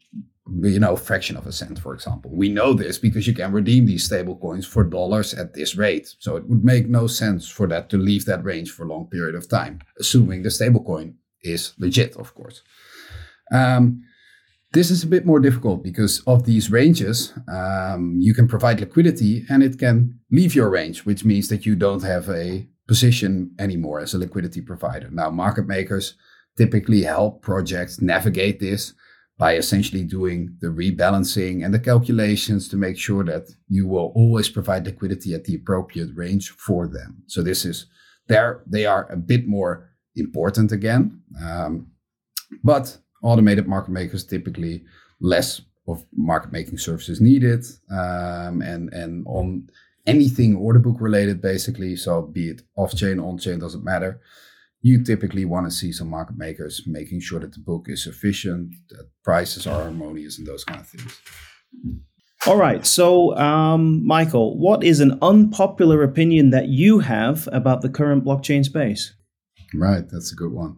you 0.64 0.80
know 0.80 0.96
fraction 0.96 1.38
of 1.38 1.46
a 1.46 1.52
cent 1.52 1.80
for 1.80 1.94
example 1.94 2.32
we 2.34 2.50
know 2.50 2.74
this 2.74 2.98
because 2.98 3.28
you 3.28 3.34
can 3.34 3.52
redeem 3.52 3.86
these 3.86 4.04
stable 4.06 4.36
coins 4.36 4.66
for 4.66 4.84
dollars 4.84 5.34
at 5.34 5.54
this 5.54 5.76
rate 5.76 6.16
so 6.20 6.36
it 6.36 6.48
would 6.50 6.64
make 6.64 6.90
no 6.90 7.08
sense 7.08 7.48
for 7.48 7.68
that 7.68 7.90
to 7.90 7.98
leave 7.98 8.26
that 8.26 8.44
range 8.44 8.72
for 8.72 8.84
a 8.84 8.88
long 8.88 9.06
period 9.08 9.36
of 9.36 9.48
time 9.48 9.80
assuming 10.00 10.42
the 10.42 10.52
stable 10.52 10.84
coin 10.84 11.14
is 11.44 11.74
legit 11.78 12.16
of 12.18 12.34
course 12.34 12.64
um, 13.52 14.04
this 14.74 14.90
is 14.90 15.04
a 15.04 15.08
bit 15.08 15.26
more 15.26 15.40
difficult 15.40 15.84
because 15.84 16.22
of 16.26 16.46
these 16.46 16.72
ranges. 16.72 17.34
Um, 17.52 18.18
you 18.20 18.34
can 18.34 18.48
provide 18.48 18.80
liquidity 18.80 19.46
and 19.50 19.62
it 19.62 19.78
can 19.78 20.20
leave 20.32 20.56
your 20.56 20.70
range, 20.70 21.06
which 21.06 21.26
means 21.26 21.50
that 21.50 21.66
you 21.66 21.76
don't 21.76 22.04
have 22.04 22.30
a 22.30 22.68
position 22.88 23.52
anymore 23.60 24.00
as 24.00 24.14
a 24.14 24.18
liquidity 24.18 24.62
provider. 24.62 25.10
Now, 25.12 25.30
market 25.30 25.68
makers 25.68 26.16
typically 26.58 27.04
help 27.04 27.42
projects 27.42 28.02
navigate 28.02 28.60
this 28.60 28.94
by 29.38 29.56
essentially 29.56 30.04
doing 30.04 30.56
the 30.62 30.68
rebalancing 30.68 31.66
and 31.66 31.74
the 31.74 31.80
calculations 31.80 32.70
to 32.70 32.78
make 32.78 32.98
sure 32.98 33.24
that 33.24 33.48
you 33.68 33.88
will 33.88 34.12
always 34.16 34.48
provide 34.50 34.86
liquidity 34.86 35.34
at 35.34 35.46
the 35.46 35.56
appropriate 35.56 36.12
range 36.16 36.50
for 36.52 36.88
them. 36.88 37.24
So 37.28 37.42
this 37.42 37.66
is 37.66 37.88
there; 38.28 38.64
they 38.68 38.86
are 38.86 39.12
a 39.12 39.18
bit 39.18 39.48
more 39.48 39.90
important 40.16 40.72
again, 40.72 41.22
um, 41.44 41.88
but 42.64 42.98
automated 43.22 43.68
market 43.68 43.92
makers 43.92 44.24
typically 44.24 44.84
less 45.20 45.62
of 45.88 46.06
market 46.16 46.52
making 46.52 46.78
services 46.78 47.20
needed 47.22 47.64
um, 47.92 48.62
and 48.62 48.92
and 48.94 49.26
on 49.28 49.68
anything 50.08 50.56
order 50.56 50.80
book 50.80 50.98
related 51.00 51.42
basically. 51.42 51.96
So 51.96 52.22
be 52.24 52.50
it 52.50 52.62
off 52.76 52.96
chain 52.96 53.20
on 53.20 53.38
chain 53.38 53.60
doesn't 53.60 53.84
matter. 53.84 54.20
You 54.82 55.04
typically 55.04 55.46
want 55.46 55.68
to 55.68 55.72
see 55.72 55.92
some 55.92 56.10
market 56.10 56.38
makers 56.38 56.82
making 56.88 57.20
sure 57.20 57.40
that 57.40 57.54
the 57.54 57.60
book 57.60 57.86
is 57.88 58.08
efficient 58.08 58.74
that 58.90 59.10
prices 59.24 59.68
are 59.68 59.84
harmonious 59.84 60.40
and 60.40 60.48
those 60.48 60.64
kind 60.64 60.80
of 60.80 60.88
things. 60.88 61.20
All 62.48 62.58
right 62.58 62.84
so 62.86 63.38
um, 63.38 64.06
michael 64.06 64.58
what 64.58 64.84
is 64.84 65.00
an 65.00 65.20
unpopular 65.22 66.02
opinion 66.02 66.50
that 66.50 66.70
you 66.70 67.00
have 67.00 67.48
about 67.52 67.82
the 67.82 67.90
current 67.90 68.26
blockchain 68.26 68.66
space? 68.66 69.14
Right 69.74 70.08
that's 70.10 70.32
a 70.32 70.36
good 70.36 70.52
one. 70.52 70.78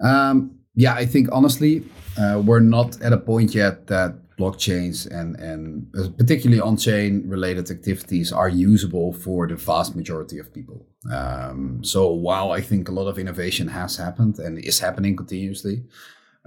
Um, 0.00 0.61
yeah, 0.74 0.94
I 0.94 1.06
think 1.06 1.28
honestly, 1.32 1.84
uh, 2.18 2.42
we're 2.44 2.60
not 2.60 3.00
at 3.02 3.12
a 3.12 3.18
point 3.18 3.54
yet 3.54 3.86
that 3.88 4.14
blockchains 4.38 5.06
and 5.10 5.36
and 5.36 5.86
uh, 5.98 6.08
particularly 6.16 6.60
on-chain 6.60 7.22
related 7.28 7.70
activities 7.70 8.32
are 8.32 8.48
usable 8.48 9.12
for 9.12 9.46
the 9.46 9.56
vast 9.56 9.94
majority 9.94 10.38
of 10.38 10.52
people. 10.52 10.86
Um, 11.12 11.84
so 11.84 12.10
while 12.10 12.52
I 12.52 12.60
think 12.60 12.88
a 12.88 12.92
lot 12.92 13.08
of 13.08 13.18
innovation 13.18 13.68
has 13.68 13.96
happened 13.96 14.38
and 14.38 14.58
is 14.58 14.80
happening 14.80 15.16
continuously, 15.16 15.84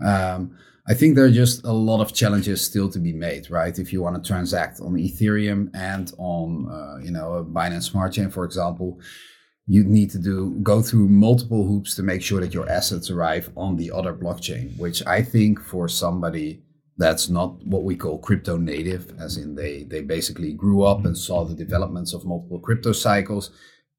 um, 0.04 0.58
I 0.88 0.94
think 0.94 1.16
there 1.16 1.26
are 1.26 1.32
just 1.32 1.64
a 1.66 1.72
lot 1.72 2.02
of 2.02 2.14
challenges 2.14 2.64
still 2.64 2.90
to 2.90 3.00
be 3.00 3.14
made, 3.14 3.50
right? 3.50 3.78
If 3.78 3.92
you 3.92 4.02
want 4.02 4.16
to 4.22 4.28
transact 4.28 4.80
on 4.82 4.94
Ethereum 4.94 5.70
and 5.74 6.12
on, 6.18 6.70
uh, 6.70 7.04
you 7.04 7.12
know, 7.12 7.34
a 7.34 7.44
Binance 7.44 7.90
Smart 7.92 8.14
Chain, 8.14 8.30
for 8.30 8.46
example, 8.46 9.00
you 9.68 9.84
need 9.84 10.12
to 10.12 10.20
do 10.20 10.52
go 10.62 10.82
through 10.82 11.08
multiple 11.08 11.66
hoops 11.66 11.96
to 11.96 12.04
make 12.04 12.22
sure 12.22 12.40
that 12.40 12.54
your 12.54 12.70
assets 12.70 13.10
arrive 13.10 13.50
on 13.58 13.76
the 13.76 13.92
other 13.92 14.14
blockchain 14.14 14.78
which 14.78 15.06
i 15.08 15.22
think 15.22 15.60
for 15.60 15.88
somebody 15.88 16.62
that's 16.98 17.30
not 17.30 17.62
what 17.66 17.84
we 17.84 17.96
call 17.96 18.18
crypto 18.20 18.58
native 18.58 19.14
as 19.20 19.38
in 19.38 19.56
they 19.56 19.84
they 19.84 20.02
basically 20.02 20.54
grew 20.54 20.84
up 20.84 21.06
and 21.06 21.18
saw 21.18 21.44
the 21.44 21.56
developments 21.56 22.14
of 22.14 22.26
multiple 22.26 22.60
crypto 22.60 22.92
cycles 22.92 23.52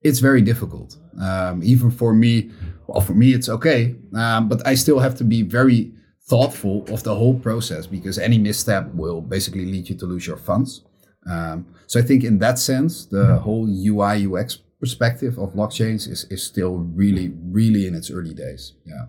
it's 0.03 0.21
very 0.21 0.43
difficult. 0.43 0.97
Um, 1.21 1.63
even 1.65 1.91
for 1.91 2.13
me 2.13 2.51
well 2.87 3.01
for 3.01 3.15
me 3.15 3.33
it's 3.33 3.49
okay 3.49 3.97
um, 4.15 4.49
but 4.49 4.65
i 4.67 4.75
still 4.75 4.99
have 4.99 5.17
to 5.17 5.25
be 5.25 5.43
very 5.43 5.93
thoughtful 6.29 6.85
of 6.89 7.03
the 7.03 7.15
whole 7.15 7.39
process 7.39 7.87
because 7.87 8.19
any 8.19 8.39
misstep 8.39 8.93
will 8.95 9.21
basically 9.21 9.65
lead 9.65 9.89
you 9.89 9.97
to 9.97 10.07
lose 10.07 10.27
your 10.27 10.37
funds. 10.37 10.85
Um, 11.29 11.67
so 11.87 11.99
i 11.99 12.03
think 12.03 12.25
in 12.25 12.39
that 12.39 12.59
sense 12.59 13.07
the 13.07 13.37
whole 13.39 13.67
ui 13.67 14.27
ux 14.27 14.59
perspective 14.81 15.39
of 15.39 15.55
blockchains 15.55 16.09
is, 16.09 16.27
is 16.31 16.43
still 16.43 16.77
really, 16.77 17.33
really 17.43 17.87
in 17.87 17.95
its 17.95 18.11
early 18.11 18.35
days. 18.35 18.75
Yeah. 18.85 19.07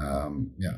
Um, 0.00 0.52
yeah. 0.58 0.76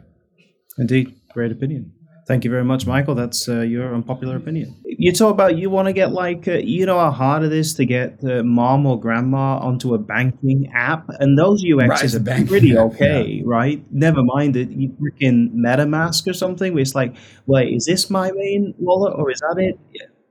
Indeed. 0.78 1.14
Great 1.32 1.52
opinion. 1.52 1.92
Thank 2.26 2.42
you 2.44 2.50
very 2.50 2.64
much, 2.64 2.86
Michael. 2.88 3.14
That's 3.14 3.48
uh, 3.48 3.60
your 3.60 3.94
unpopular 3.94 4.34
opinion. 4.34 4.74
You 4.84 5.12
talk 5.12 5.30
about 5.30 5.56
you 5.56 5.70
want 5.70 5.86
to 5.86 5.92
get 5.92 6.10
like, 6.10 6.48
uh, 6.48 6.54
you 6.54 6.84
know, 6.84 6.98
how 6.98 7.12
hard 7.12 7.44
it 7.44 7.52
is 7.52 7.74
to 7.74 7.84
get 7.84 8.18
uh, 8.24 8.42
mom 8.42 8.84
or 8.84 8.98
grandma 8.98 9.58
onto 9.58 9.94
a 9.94 9.98
banking 9.98 10.68
app, 10.74 11.08
and 11.20 11.38
those 11.38 11.64
UXs 11.64 12.26
right, 12.26 12.40
are 12.42 12.46
pretty 12.46 12.76
okay, 12.76 13.24
yeah. 13.24 13.42
right? 13.44 13.84
Never 13.92 14.24
mind 14.24 14.56
it. 14.56 14.70
You 14.70 14.88
freaking 15.00 15.54
MetaMask 15.54 16.26
or 16.26 16.32
something, 16.32 16.72
where 16.74 16.82
it's 16.82 16.96
like, 16.96 17.14
wait, 17.46 17.72
is 17.72 17.84
this 17.84 18.10
my 18.10 18.32
main 18.32 18.74
wallet 18.78 19.14
or 19.16 19.30
is 19.30 19.38
that 19.38 19.58
it? 19.58 19.78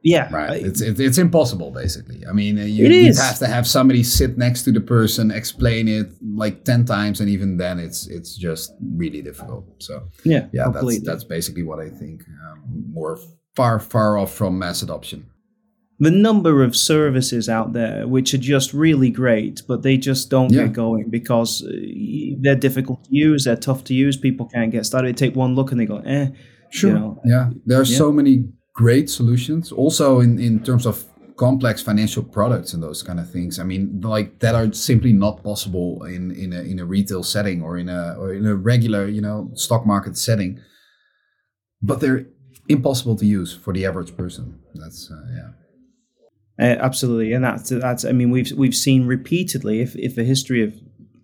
Yeah, 0.07 0.29
right. 0.31 0.63
it's 0.63 0.81
it, 0.81 0.99
it's 0.99 1.17
impossible, 1.17 1.71
basically. 1.71 2.23
I 2.29 2.31
mean, 2.31 2.57
you, 2.57 2.87
you 2.87 3.13
have 3.15 3.39
to 3.39 3.47
have 3.47 3.65
somebody 3.65 4.03
sit 4.03 4.37
next 4.37 4.61
to 4.65 4.71
the 4.71 4.79
person, 4.79 5.31
explain 5.31 5.87
it 5.87 6.11
like 6.21 6.63
ten 6.63 6.85
times, 6.85 7.21
and 7.21 7.29
even 7.29 7.57
then, 7.57 7.79
it's 7.79 8.05
it's 8.05 8.37
just 8.37 8.75
really 8.95 9.23
difficult. 9.23 9.65
So 9.79 10.07
yeah, 10.23 10.45
yeah, 10.53 10.69
that's 10.71 11.01
that's 11.03 11.23
basically 11.23 11.63
what 11.63 11.79
I 11.79 11.89
think. 11.89 12.21
Um, 12.45 12.85
more 12.93 13.17
far 13.55 13.79
far 13.79 14.15
off 14.19 14.31
from 14.31 14.59
mass 14.59 14.83
adoption. 14.83 15.25
the 15.99 16.11
number 16.11 16.63
of 16.63 16.75
services 16.75 17.47
out 17.47 17.73
there 17.73 18.07
which 18.07 18.33
are 18.33 18.37
just 18.37 18.73
really 18.73 19.09
great, 19.09 19.61
but 19.67 19.81
they 19.81 19.97
just 19.97 20.29
don't 20.29 20.51
yeah. 20.51 20.63
get 20.63 20.73
going 20.73 21.09
because 21.09 21.63
uh, 21.63 21.71
they're 22.41 22.55
difficult 22.55 23.03
to 23.05 23.09
use, 23.11 23.45
they're 23.45 23.55
tough 23.55 23.83
to 23.85 23.93
use, 23.93 24.17
people 24.17 24.45
can't 24.47 24.71
get 24.71 24.85
started. 24.85 25.15
They 25.15 25.27
take 25.27 25.35
one 25.35 25.55
look 25.55 25.71
and 25.71 25.79
they 25.79 25.85
go, 25.85 25.97
eh. 25.99 26.29
Sure. 26.69 26.91
You 26.91 26.99
know, 26.99 27.21
yeah. 27.23 27.49
There 27.65 27.79
are 27.79 27.83
yeah. 27.83 27.97
so 27.97 28.11
many 28.11 28.49
great 28.75 29.09
solutions. 29.09 29.71
Also 29.71 30.19
in, 30.19 30.37
in 30.39 30.63
terms 30.63 30.85
of 30.85 31.05
complex 31.37 31.81
financial 31.81 32.23
products 32.23 32.73
and 32.73 32.81
those 32.81 33.03
kind 33.03 33.19
of 33.19 33.29
things. 33.29 33.59
I 33.59 33.63
mean, 33.63 34.01
like 34.01 34.39
that 34.39 34.55
are 34.55 34.71
simply 34.73 35.13
not 35.13 35.43
possible 35.43 36.03
in 36.03 36.31
in 36.31 36.53
a 36.53 36.61
in 36.61 36.79
a 36.79 36.85
retail 36.85 37.23
setting 37.23 37.61
or 37.61 37.77
in 37.77 37.89
a 37.89 38.15
or 38.17 38.33
in 38.33 38.45
a 38.45 38.55
regular, 38.55 39.07
you 39.07 39.21
know, 39.21 39.51
stock 39.55 39.85
market 39.85 40.17
setting. 40.17 40.59
But 41.81 41.99
they're 41.99 42.25
impossible 42.69 43.15
to 43.17 43.25
use 43.25 43.53
for 43.53 43.73
the 43.73 43.85
average 43.85 44.15
person. 44.15 44.59
That's 44.73 45.11
uh, 45.11 45.25
yeah. 45.33 45.49
Uh, 46.57 46.77
absolutely, 46.81 47.33
and 47.33 47.43
that's 47.43 47.69
that's. 47.69 48.05
I 48.05 48.13
mean, 48.13 48.31
we've 48.31 48.51
we've 48.53 48.75
seen 48.75 49.05
repeatedly. 49.05 49.81
If 49.81 49.95
if 49.95 50.15
the 50.15 50.23
history 50.23 50.63
of 50.63 50.73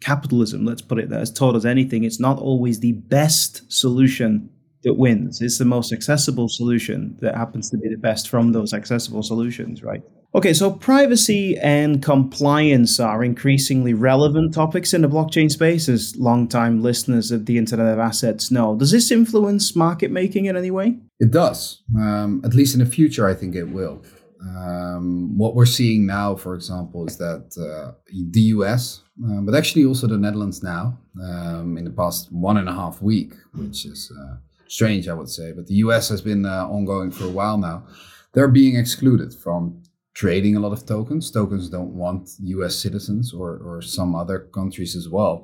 capitalism, 0.02 0.66
let's 0.66 0.82
put 0.82 1.00
it 1.00 1.10
that, 1.10 1.20
has 1.20 1.32
taught 1.32 1.56
us 1.56 1.64
anything, 1.64 2.04
it's 2.04 2.20
not 2.20 2.38
always 2.40 2.80
the 2.80 2.94
best 2.94 3.72
solution 3.72 4.50
that 4.84 4.96
wins. 4.96 5.41
It's 5.41 5.58
the 5.58 5.65
most 5.65 5.94
accessible 5.94 6.50
solution 6.50 7.17
that 7.22 7.36
happens 7.36 7.70
to 7.70 7.78
be 7.78 7.89
the 7.89 7.98
best 7.98 8.30
from 8.30 8.52
those 8.52 8.74
accessible 8.74 9.24
solutions, 9.24 9.84
right? 9.84 10.02
Okay, 10.34 10.54
so 10.54 10.72
privacy 10.72 11.58
and 11.58 12.02
compliance 12.02 13.00
are 13.00 13.22
increasingly 13.22 13.94
relevant 13.94 14.54
topics 14.54 14.94
in 14.94 15.02
the 15.02 15.10
blockchain 15.10 15.52
space, 15.52 15.89
as 15.89 16.15
long-time 16.15 16.82
listeners 16.82 17.32
of 17.32 17.46
the 17.46 17.58
Internet 17.58 17.94
of 17.94 18.00
Assets 18.00 18.50
know. 18.50 18.76
Does 18.76 18.91
this 18.91 19.12
influence 19.12 19.76
market 19.76 20.10
making 20.10 20.46
in 20.46 20.56
any 20.56 20.72
way? 20.72 20.98
It 21.20 21.32
does. 21.32 21.84
Um, 22.00 22.41
at 22.46 22.54
least 22.54 22.74
in 22.74 22.80
the 22.80 22.86
future, 22.86 23.28
I 23.28 23.34
think 23.34 23.56
it 23.56 23.65
will. 23.65 24.04
Um, 24.41 25.38
what 25.38 25.54
we're 25.54 25.65
seeing 25.65 26.06
now, 26.06 26.36
for 26.36 26.56
example, 26.56 27.06
is 27.08 27.17
that 27.17 27.52
uh, 27.58 27.94
the 28.32 28.41
US, 28.56 29.02
uh, 29.24 29.41
but 29.41 29.54
actually 29.54 29.86
also 29.86 30.08
the 30.08 30.17
Netherlands 30.17 30.63
now, 30.63 30.98
um, 31.22 31.78
in 31.78 31.84
the 31.84 31.91
past 31.91 32.32
one 32.32 32.58
and 32.58 32.70
a 32.70 32.74
half 32.74 33.02
week, 33.02 33.34
which 33.54 33.86
is 33.86 34.12
uh, 34.17 34.38
strange, 34.72 35.08
I 35.10 35.14
would 35.14 35.30
say, 35.30 35.52
but 35.52 35.68
the 35.68 35.76
US 35.86 36.08
has 36.10 36.22
been 36.22 36.46
uh, 36.46 36.68
ongoing 36.68 37.12
for 37.12 37.26
a 37.26 37.36
while 37.40 37.58
now. 37.58 37.86
They're 38.34 38.48
being 38.62 38.76
excluded 38.78 39.34
from 39.34 39.84
trading 40.14 40.56
a 40.56 40.60
lot 40.60 40.72
of 40.72 40.86
tokens. 40.86 41.30
Tokens 41.30 41.70
don't 41.70 41.94
want 41.94 42.30
US 42.40 42.76
citizens 42.76 43.34
or, 43.34 43.50
or 43.68 43.82
some 43.82 44.16
other 44.16 44.40
countries 44.40 44.96
as 44.96 45.08
well 45.10 45.36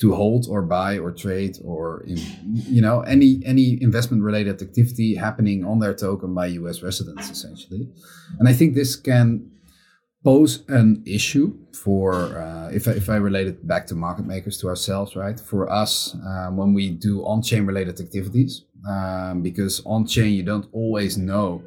to 0.00 0.14
hold 0.14 0.46
or 0.48 0.62
buy 0.62 0.98
or 0.98 1.12
trade 1.12 1.58
or 1.62 2.02
in, 2.04 2.16
you 2.76 2.80
know 2.80 3.02
any 3.02 3.42
any 3.44 3.66
investment 3.82 4.22
related 4.22 4.62
activity 4.62 5.14
happening 5.14 5.62
on 5.62 5.78
their 5.78 5.94
token 5.94 6.32
by 6.34 6.46
US 6.46 6.82
residents 6.82 7.28
essentially. 7.30 7.86
And 8.38 8.48
I 8.48 8.54
think 8.54 8.74
this 8.74 8.96
can 8.96 9.50
pose 10.24 10.64
an 10.68 11.02
issue 11.06 11.56
for 11.72 12.38
uh, 12.38 12.68
if, 12.72 12.86
I, 12.86 12.92
if 12.92 13.08
I 13.08 13.16
relate 13.16 13.46
it 13.46 13.66
back 13.66 13.86
to 13.86 13.94
market 13.94 14.26
makers 14.26 14.58
to 14.58 14.68
ourselves 14.68 15.16
right 15.16 15.38
for 15.40 15.70
us 15.70 16.14
um, 16.26 16.56
when 16.58 16.74
we 16.74 16.90
do 16.90 17.24
on-chain 17.24 17.64
related 17.64 18.00
activities 18.00 18.64
um, 18.88 19.42
because 19.42 19.82
on-chain 19.84 20.32
you 20.32 20.42
don't 20.42 20.68
always 20.72 21.16
know 21.16 21.62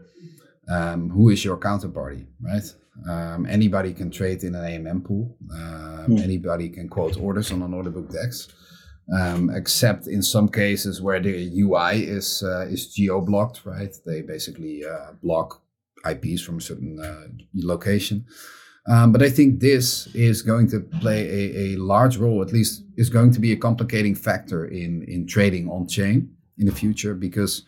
um, 0.69 1.09
who 1.09 1.29
is 1.29 1.43
your 1.43 1.57
counterparty 1.57 2.25
right 2.41 2.75
um, 3.09 3.45
anybody 3.45 3.93
can 3.93 4.11
trade 4.11 4.43
in 4.43 4.55
an 4.55 4.63
AMM 4.63 5.03
pool 5.03 5.35
mm. 5.51 6.21
anybody 6.21 6.69
can 6.69 6.87
quote 6.87 7.17
orders 7.17 7.51
on 7.51 7.61
an 7.61 7.73
order 7.73 7.89
book 7.89 8.09
DEX 8.09 8.47
um, 9.19 9.49
except 9.49 10.07
in 10.07 10.21
some 10.21 10.47
cases 10.47 11.01
where 11.01 11.19
the 11.19 11.61
UI 11.61 12.03
is 12.03 12.43
uh, 12.43 12.65
is 12.69 12.93
geo 12.93 13.19
blocked 13.19 13.65
right 13.65 13.93
they 14.05 14.21
basically 14.21 14.85
uh, 14.85 15.11
block 15.21 15.63
IPs 16.05 16.41
from 16.41 16.57
a 16.57 16.61
certain 16.61 16.99
uh, 16.99 17.27
location. 17.55 18.25
Um, 18.87 19.13
but 19.13 19.21
I 19.21 19.29
think 19.29 19.61
this 19.61 20.07
is 20.13 20.41
going 20.41 20.69
to 20.71 20.81
play 20.99 21.25
a, 21.29 21.57
a, 21.57 21.75
large 21.77 22.17
role, 22.17 22.41
at 22.41 22.51
least 22.51 22.83
is 22.97 23.09
going 23.09 23.31
to 23.31 23.39
be 23.39 23.53
a 23.53 23.55
complicating 23.55 24.13
factor 24.13 24.65
in, 24.65 25.03
in 25.07 25.25
trading 25.25 25.69
on 25.69 25.87
chain 25.87 26.29
in 26.63 26.69
the 26.69 26.79
future 26.79 27.13
because 27.13 27.65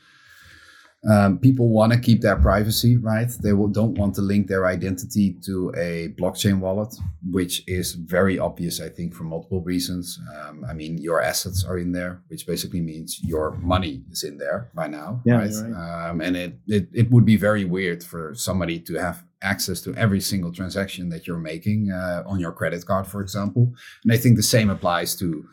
um, 1.08 1.38
people 1.38 1.70
want 1.70 1.94
to 1.94 2.00
keep 2.00 2.22
their 2.22 2.36
privacy, 2.36 2.98
right? 2.98 3.30
They 3.44 3.54
will, 3.54 3.68
don't 3.68 3.96
want 3.96 4.16
to 4.16 4.22
link 4.22 4.48
their 4.48 4.66
identity 4.66 5.38
to 5.46 5.72
a 5.78 6.16
blockchain 6.20 6.60
wallet, 6.60 6.96
which 7.30 7.64
is 7.68 7.94
very 7.94 8.40
obvious, 8.40 8.82
I 8.82 8.90
think, 8.90 9.14
for 9.14 9.24
multiple 9.24 9.62
reasons. 9.62 10.20
Um, 10.36 10.66
I 10.68 10.74
mean, 10.74 10.98
your 10.98 11.22
assets 11.22 11.64
are 11.64 11.78
in 11.78 11.92
there, 11.92 12.24
which 12.30 12.48
basically 12.48 12.82
means 12.82 13.20
your 13.24 13.52
money 13.58 14.04
is 14.10 14.24
in 14.24 14.40
there 14.40 14.72
by 14.74 14.88
now, 14.88 15.22
yeah, 15.26 15.36
right? 15.36 15.52
right. 15.54 16.10
Um, 16.10 16.22
and 16.22 16.36
it, 16.36 16.58
it 16.68 16.88
it 16.92 17.12
would 17.12 17.26
be 17.26 17.38
very 17.38 17.66
weird 17.66 18.04
for 18.04 18.34
somebody 18.34 18.80
to 18.80 18.96
have 18.96 19.24
access 19.44 19.82
to 19.82 19.94
every 19.94 20.22
single 20.22 20.52
transaction 20.52 21.10
that 21.10 21.28
you're 21.28 21.38
making 21.54 21.92
uh, 21.92 22.24
on 22.26 22.40
your 22.40 22.52
credit 22.52 22.84
card, 22.84 23.06
for 23.06 23.22
example. 23.22 23.72
And 24.04 24.12
I 24.12 24.18
think 24.18 24.38
the 24.38 24.44
same 24.58 24.72
applies 24.72 25.16
to 25.18 25.46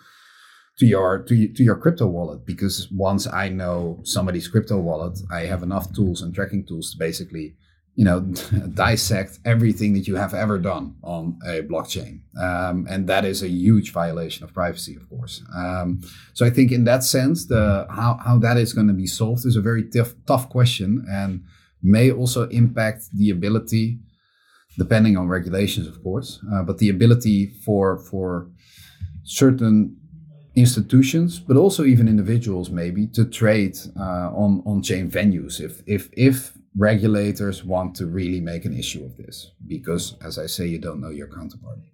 to 0.79 0.87
your 0.87 1.23
to, 1.25 1.49
to 1.49 1.63
your 1.63 1.77
crypto 1.77 2.07
wallet 2.07 2.47
because 2.47 2.89
once 2.91 3.27
I 3.27 3.49
know 3.49 4.01
somebody's 4.05 4.49
crypto 4.49 4.79
wallet, 4.79 5.19
I 5.31 5.41
have 5.41 5.63
enough 5.63 5.93
tools 5.93 6.23
and 6.23 6.35
tracking 6.35 6.65
tools 6.67 6.93
to 6.93 6.99
basically 6.99 7.55
you 7.95 8.05
know 8.05 8.21
dissect 8.75 9.39
everything 9.45 9.93
that 9.95 10.07
you 10.09 10.17
have 10.17 10.33
ever 10.33 10.59
done 10.59 10.97
on 11.03 11.39
a 11.47 11.63
blockchain. 11.63 12.21
Um, 12.41 12.87
and 12.89 13.07
that 13.09 13.25
is 13.25 13.43
a 13.43 13.49
huge 13.49 13.93
violation 13.93 14.45
of 14.45 14.55
privacy 14.55 14.97
of 14.97 15.09
course. 15.09 15.43
Um, 15.55 16.01
so 16.33 16.47
i 16.47 16.51
think 16.51 16.73
in 16.73 16.85
that 16.85 17.05
sense 17.05 17.47
the 17.47 17.87
how, 17.91 18.19
how 18.25 18.39
that 18.39 18.57
is 18.57 18.73
going 18.73 18.89
to 18.89 18.95
be 18.95 19.07
solved 19.07 19.45
is 19.45 19.57
a 19.57 19.61
very 19.61 19.85
tough, 19.85 20.15
tough 20.27 20.49
question 20.49 21.05
and 21.11 21.45
may 21.83 22.11
also 22.11 22.49
impact 22.49 23.11
the 23.13 23.29
ability 23.29 23.99
depending 24.79 25.17
on 25.19 25.29
regulations 25.29 25.87
of 25.87 26.03
course 26.03 26.41
uh, 26.53 26.63
but 26.63 26.79
the 26.79 26.89
ability 26.89 27.49
for 27.65 27.99
for 27.99 28.49
certain 29.25 29.97
institutions, 30.55 31.39
but 31.39 31.57
also 31.57 31.85
even 31.85 32.09
individuals, 32.09 32.71
maybe 32.71 33.07
to 33.09 33.25
trade 33.25 33.77
uh, 33.99 34.31
on 34.35 34.63
on 34.67 34.83
chain 34.83 35.11
venues 35.11 35.61
if 35.61 35.83
if 35.87 36.09
if 36.13 36.53
regulators 36.77 37.65
want 37.65 37.95
to 37.97 38.07
really 38.07 38.41
make 38.41 38.65
an 38.65 38.77
issue 38.79 39.05
of 39.05 39.17
this, 39.17 39.53
because 39.67 40.17
as 40.25 40.39
I 40.39 40.47
say, 40.47 40.67
you 40.67 40.79
don't 40.79 41.01
know 41.01 41.11
your 41.11 41.29
counterparty. 41.29 41.89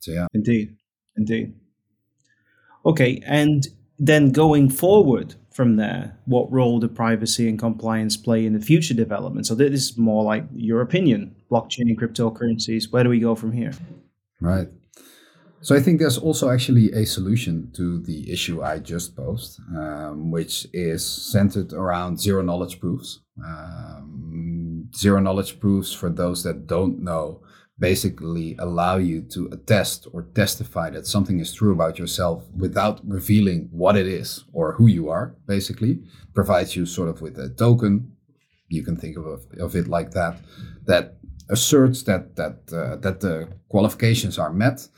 So 0.00 0.12
yeah, 0.12 0.26
indeed, 0.34 0.76
indeed. 1.16 1.54
Okay, 2.84 3.20
and 3.26 3.66
then 3.98 4.30
going 4.30 4.70
forward 4.70 5.34
from 5.50 5.76
there, 5.76 6.16
what 6.26 6.50
role 6.52 6.78
do 6.78 6.86
privacy 6.86 7.48
and 7.48 7.58
compliance 7.58 8.16
play 8.16 8.46
in 8.46 8.52
the 8.52 8.60
future 8.60 8.94
development? 8.94 9.46
So 9.46 9.56
this 9.56 9.72
is 9.72 9.98
more 9.98 10.22
like 10.22 10.44
your 10.54 10.80
opinion, 10.80 11.34
blockchain 11.50 11.88
and 11.88 11.98
cryptocurrencies. 12.00 12.92
Where 12.92 13.02
do 13.02 13.10
we 13.10 13.18
go 13.18 13.34
from 13.34 13.50
here? 13.50 13.72
Right. 14.40 14.68
So 15.60 15.74
I 15.74 15.80
think 15.80 15.98
there's 15.98 16.18
also 16.18 16.50
actually 16.50 16.92
a 16.92 17.04
solution 17.04 17.70
to 17.74 18.00
the 18.00 18.30
issue 18.30 18.62
I 18.62 18.78
just 18.78 19.16
posed, 19.16 19.60
um, 19.76 20.30
which 20.30 20.66
is 20.72 21.04
centered 21.04 21.72
around 21.72 22.20
zero 22.20 22.42
knowledge 22.42 22.78
proofs. 22.78 23.20
Um, 23.44 24.88
zero 24.96 25.20
knowledge 25.20 25.58
proofs, 25.58 25.92
for 25.92 26.10
those 26.10 26.44
that 26.44 26.66
don't 26.68 27.02
know, 27.02 27.42
basically 27.78 28.56
allow 28.58 28.96
you 28.96 29.20
to 29.22 29.48
attest 29.52 30.06
or 30.12 30.22
testify 30.34 30.90
that 30.90 31.06
something 31.06 31.40
is 31.40 31.52
true 31.52 31.72
about 31.72 31.98
yourself 31.98 32.44
without 32.56 33.00
revealing 33.04 33.68
what 33.72 33.96
it 33.96 34.06
is 34.06 34.44
or 34.52 34.74
who 34.74 34.86
you 34.86 35.08
are. 35.08 35.34
Basically, 35.46 36.00
provides 36.34 36.76
you 36.76 36.86
sort 36.86 37.08
of 37.08 37.20
with 37.20 37.36
a 37.38 37.48
token. 37.48 38.12
You 38.68 38.84
can 38.84 38.96
think 38.96 39.16
of, 39.16 39.46
of 39.58 39.74
it 39.74 39.88
like 39.88 40.12
that. 40.12 40.36
That 40.84 41.16
asserts 41.50 42.02
that 42.04 42.36
that 42.36 42.72
uh, 42.72 42.96
that 42.96 43.20
the 43.20 43.48
qualifications 43.68 44.38
are 44.38 44.52
met 44.52 44.88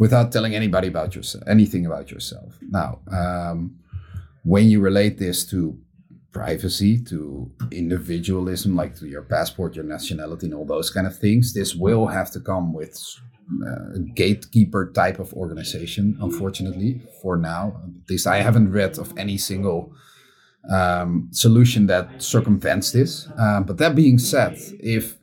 without 0.00 0.32
telling 0.32 0.54
anybody 0.54 0.88
about 0.88 1.14
yourself, 1.14 1.44
anything 1.46 1.84
about 1.84 2.10
yourself. 2.10 2.58
Now, 2.62 3.00
um, 3.12 3.76
when 4.44 4.64
you 4.70 4.80
relate 4.80 5.18
this 5.18 5.44
to 5.50 5.78
privacy, 6.32 6.98
to 7.04 7.52
individualism, 7.70 8.74
like 8.74 8.96
to 8.96 9.06
your 9.06 9.22
passport, 9.22 9.76
your 9.76 9.84
nationality, 9.84 10.46
and 10.46 10.54
all 10.54 10.64
those 10.64 10.88
kind 10.88 11.06
of 11.06 11.14
things, 11.18 11.52
this 11.52 11.74
will 11.74 12.06
have 12.06 12.30
to 12.30 12.40
come 12.40 12.72
with 12.72 12.98
uh, 13.66 13.96
a 13.96 14.00
gatekeeper 14.14 14.90
type 14.94 15.18
of 15.18 15.34
organization. 15.34 16.16
Unfortunately, 16.22 17.02
for 17.20 17.36
now, 17.36 17.82
at 17.84 18.08
least 18.08 18.26
I 18.26 18.38
haven't 18.40 18.72
read 18.72 18.98
of 18.98 19.12
any 19.18 19.36
single 19.36 19.92
um, 20.70 21.28
solution 21.30 21.88
that 21.88 22.22
circumvents 22.22 22.92
this. 22.92 23.28
Uh, 23.38 23.60
but 23.60 23.76
that 23.76 23.94
being 23.94 24.18
said, 24.18 24.56
if 24.80 25.19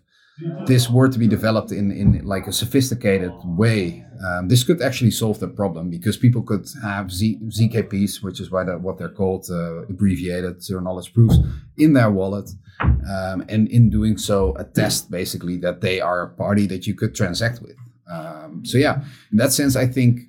this 0.65 0.89
were 0.89 1.09
to 1.09 1.17
be 1.17 1.27
developed 1.27 1.71
in, 1.71 1.91
in 1.91 2.23
like 2.25 2.47
a 2.47 2.53
sophisticated 2.53 3.31
way, 3.43 4.05
um, 4.25 4.47
this 4.47 4.63
could 4.63 4.81
actually 4.81 5.11
solve 5.11 5.39
the 5.39 5.47
problem 5.47 5.89
because 5.89 6.17
people 6.17 6.41
could 6.41 6.67
have 6.83 7.11
Z, 7.11 7.39
ZKPs, 7.47 8.23
which 8.23 8.39
is 8.39 8.51
why 8.51 8.63
they're, 8.63 8.77
what 8.77 8.97
they're 8.97 9.09
called, 9.09 9.47
uh, 9.49 9.83
abbreviated 9.83 10.63
zero 10.63 10.81
knowledge 10.81 11.13
proofs, 11.13 11.37
in 11.77 11.93
their 11.93 12.11
wallet. 12.11 12.49
Um, 12.79 13.43
and 13.49 13.67
in 13.69 13.89
doing 13.89 14.17
so, 14.17 14.53
attest 14.55 15.09
basically 15.09 15.57
that 15.57 15.81
they 15.81 15.99
are 15.99 16.21
a 16.21 16.29
party 16.29 16.67
that 16.67 16.85
you 16.85 16.93
could 16.93 17.15
transact 17.15 17.61
with. 17.61 17.75
Um, 18.11 18.63
so, 18.63 18.77
yeah, 18.77 19.03
in 19.31 19.37
that 19.37 19.51
sense, 19.51 19.75
I 19.75 19.87
think 19.87 20.21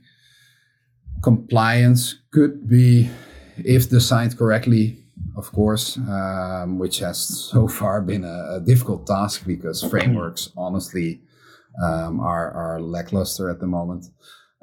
compliance 1.22 2.18
could 2.30 2.66
be, 2.66 3.10
if 3.58 3.90
designed 3.90 4.38
correctly, 4.38 5.04
of 5.38 5.52
course, 5.52 5.96
um, 5.96 6.78
which 6.78 6.98
has 6.98 7.18
so 7.18 7.68
far 7.68 8.02
been 8.02 8.24
a, 8.24 8.56
a 8.56 8.60
difficult 8.60 9.06
task 9.06 9.46
because 9.46 9.82
frameworks, 9.82 10.50
honestly, 10.56 11.20
um, 11.82 12.18
are, 12.18 12.50
are 12.50 12.80
lackluster 12.80 13.48
at 13.48 13.60
the 13.60 13.66
moment. 13.66 14.06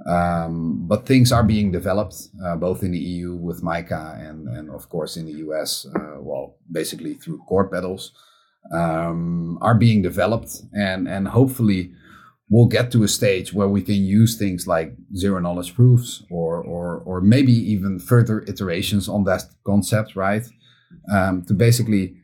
Um, 0.05 0.85
but 0.85 1.05
things 1.05 1.31
are 1.31 1.43
being 1.43 1.71
developed 1.71 2.15
uh, 2.45 2.57
both 2.57 2.83
in 2.83 2.91
the 2.91 2.99
EU 2.99 3.35
with 3.35 3.63
MICA 3.63 4.17
and, 4.19 4.49
and 4.49 4.69
of 4.69 4.89
course 4.89 5.15
in 5.15 5.25
the 5.25 5.37
US, 5.45 5.87
uh, 5.95 6.17
well, 6.19 6.57
basically 6.69 7.13
through 7.13 7.37
court 7.47 7.71
battles, 7.71 8.11
um, 8.73 9.57
are 9.61 9.75
being 9.75 10.01
developed 10.01 10.63
and, 10.73 11.07
and 11.07 11.29
hopefully 11.29 11.93
we'll 12.49 12.67
get 12.67 12.91
to 12.91 13.03
a 13.03 13.07
stage 13.07 13.53
where 13.53 13.69
we 13.69 13.81
can 13.81 13.95
use 14.03 14.37
things 14.37 14.67
like 14.67 14.93
zero 15.15 15.39
knowledge 15.39 15.73
proofs 15.73 16.23
or, 16.29 16.61
or, 16.61 16.97
or 17.05 17.21
maybe 17.21 17.53
even 17.53 17.97
further 17.97 18.41
iterations 18.49 19.07
on 19.07 19.23
that 19.23 19.45
concept, 19.65 20.17
right? 20.17 20.45
Um, 21.11 21.43
to 21.45 21.53
basically 21.53 22.15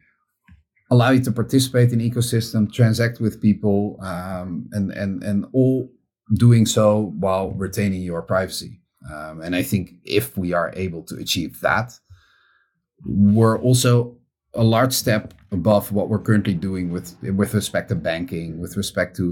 allow 0.89 1.11
you 1.11 1.21
to 1.21 1.31
participate 1.31 1.93
in 1.93 1.99
ecosystem, 1.99 2.71
transact 2.71 3.19
with 3.21 3.41
people, 3.41 3.97
um, 4.01 4.69
and, 4.73 4.91
and, 4.91 5.23
and 5.23 5.45
all 5.53 5.89
doing 6.33 6.65
so 6.65 7.13
while 7.17 7.51
retaining 7.51 8.01
your 8.01 8.21
privacy. 8.21 8.81
Um, 9.11 9.41
and 9.41 9.55
I 9.55 9.63
think 9.63 9.93
if 10.03 10.37
we 10.37 10.53
are 10.53 10.71
able 10.75 11.03
to 11.03 11.15
achieve 11.15 11.59
that, 11.61 11.97
we're 13.05 13.59
also 13.59 14.17
a 14.53 14.63
large 14.63 14.93
step 14.93 15.33
above 15.51 15.91
what 15.91 16.09
we're 16.09 16.19
currently 16.19 16.53
doing 16.53 16.91
with 16.91 17.15
with 17.23 17.53
respect 17.53 17.89
to 17.89 17.95
banking, 17.95 18.59
with 18.59 18.77
respect 18.77 19.15
to 19.17 19.23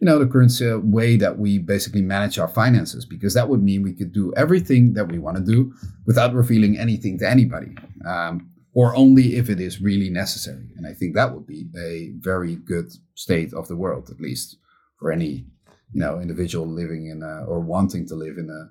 you 0.00 0.06
know 0.06 0.18
the 0.18 0.26
current 0.26 0.52
way 0.84 1.16
that 1.16 1.38
we 1.38 1.58
basically 1.58 2.02
manage 2.02 2.38
our 2.38 2.48
finances, 2.48 3.04
because 3.04 3.34
that 3.34 3.48
would 3.48 3.62
mean 3.62 3.82
we 3.82 3.92
could 3.92 4.12
do 4.12 4.32
everything 4.36 4.94
that 4.94 5.08
we 5.08 5.18
want 5.18 5.36
to 5.36 5.42
do 5.42 5.72
without 6.06 6.32
revealing 6.34 6.78
anything 6.78 7.18
to 7.18 7.28
anybody, 7.28 7.74
um, 8.06 8.48
or 8.72 8.94
only 8.96 9.36
if 9.36 9.48
it 9.50 9.60
is 9.60 9.80
really 9.80 10.10
necessary. 10.10 10.68
And 10.76 10.86
I 10.86 10.92
think 10.92 11.14
that 11.14 11.34
would 11.34 11.46
be 11.46 11.66
a 11.76 12.12
very 12.18 12.56
good 12.56 12.92
state 13.14 13.52
of 13.52 13.68
the 13.68 13.76
world, 13.76 14.10
at 14.10 14.20
least 14.20 14.56
for 14.98 15.10
any 15.10 15.46
you 15.92 16.00
know 16.00 16.20
individual 16.20 16.66
living 16.66 17.06
in 17.06 17.22
a, 17.22 17.44
or 17.44 17.60
wanting 17.60 18.06
to 18.08 18.14
live 18.14 18.38
in 18.38 18.48
a 18.50 18.70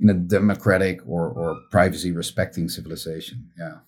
in 0.00 0.10
a 0.10 0.14
democratic 0.14 1.00
or 1.06 1.28
or 1.28 1.58
privacy 1.70 2.12
respecting 2.12 2.68
civilization. 2.68 3.50
Yeah, 3.58 3.78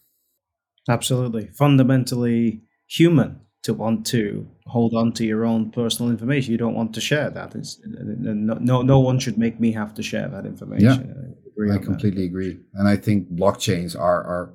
absolutely, 0.88 1.49
fundamentally 1.49 2.62
human 2.87 3.41
to 3.62 3.75
want 3.75 4.07
to 4.07 4.49
hold 4.67 4.95
on 4.95 5.12
to 5.12 5.25
your 5.27 5.45
own 5.45 5.71
personal 5.71 6.11
information. 6.11 6.53
You 6.53 6.59
don't 6.59 6.75
want 6.75 6.95
to 6.95 7.01
share 7.01 7.29
that. 7.29 7.55
It's, 7.55 7.81
uh, 7.85 8.03
no, 8.05 8.55
no, 8.55 8.83
no 8.83 9.01
one 9.01 9.19
should 9.19 9.37
make 9.37 9.59
me 9.61 9.73
have 9.73 9.93
to 9.95 10.03
share 10.03 10.29
that 10.29 10.47
information. 10.47 11.37
Yeah, 11.59 11.73
I, 11.73 11.75
I 11.75 11.79
completely 11.79 12.23
that. 12.23 12.29
agree. 12.29 12.61
And 12.75 12.88
I 12.88 12.97
think 12.97 13.31
blockchains 13.31 13.99
are 13.99 14.23
are 14.25 14.55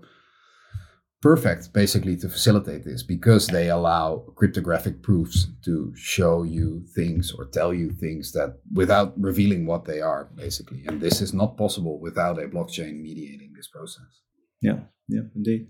perfect 1.23 1.71
basically 1.71 2.17
to 2.17 2.27
facilitate 2.27 2.83
this 2.83 3.01
because 3.01 3.47
they 3.47 3.69
allow 3.69 4.25
cryptographic 4.35 5.01
proofs 5.01 5.47
to 5.63 5.93
show 5.95 6.43
you 6.43 6.83
things 6.93 7.31
or 7.37 7.45
tell 7.45 7.73
you 7.73 7.91
things 7.91 8.33
that 8.33 8.57
without 8.73 9.13
revealing 9.17 9.65
what 9.65 9.85
they 9.85 10.01
are 10.01 10.29
basically. 10.35 10.83
And 10.85 10.99
this 10.99 11.21
is 11.21 11.33
not 11.33 11.55
possible 11.55 11.97
without 11.97 12.43
a 12.43 12.47
blockchain 12.49 12.99
mediating 13.01 13.53
this 13.55 13.69
process. 13.69 14.11
Yeah 14.61 14.79
yeah 15.07 15.21
indeed. 15.33 15.69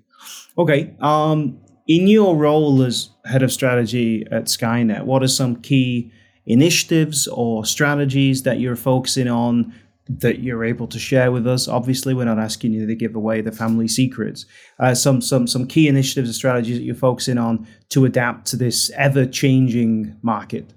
Okay 0.58 0.96
um 1.02 1.60
in 1.88 2.08
your 2.08 2.36
role 2.36 2.82
as 2.82 3.12
head 3.26 3.44
of 3.44 3.52
strategy 3.52 4.26
at 4.32 4.46
skynet 4.46 5.06
what 5.06 5.22
are 5.22 5.28
some 5.28 5.56
key 5.58 6.12
initiatives 6.48 7.28
or 7.28 7.64
strategies 7.64 8.42
that 8.42 8.60
you're 8.60 8.76
focusing 8.76 9.28
on 9.28 9.72
that 10.08 10.40
you're 10.40 10.64
able 10.64 10.88
to 10.88 11.00
share 11.00 11.32
with 11.32 11.48
us. 11.48 11.68
Obviously, 11.68 12.14
we're 12.14 12.26
not 12.26 12.40
asking 12.40 12.74
you 12.74 12.86
to 12.86 12.96
give 12.96 13.16
away 13.16 13.42
the 13.42 13.52
family 13.52 13.88
secrets. 13.88 14.46
Uh, 14.80 14.94
some 14.94 15.22
some 15.22 15.48
some 15.48 15.68
key 15.68 15.88
initiatives 15.88 16.30
and 16.30 16.36
strategies 16.36 16.78
that 16.78 16.84
you're 16.84 16.96
focusing 16.96 17.38
on 17.38 17.68
to 17.90 18.06
adapt 18.06 18.48
to 18.48 18.58
this 18.58 18.92
ever 18.92 19.26
changing 19.26 20.18
market. 20.22 20.74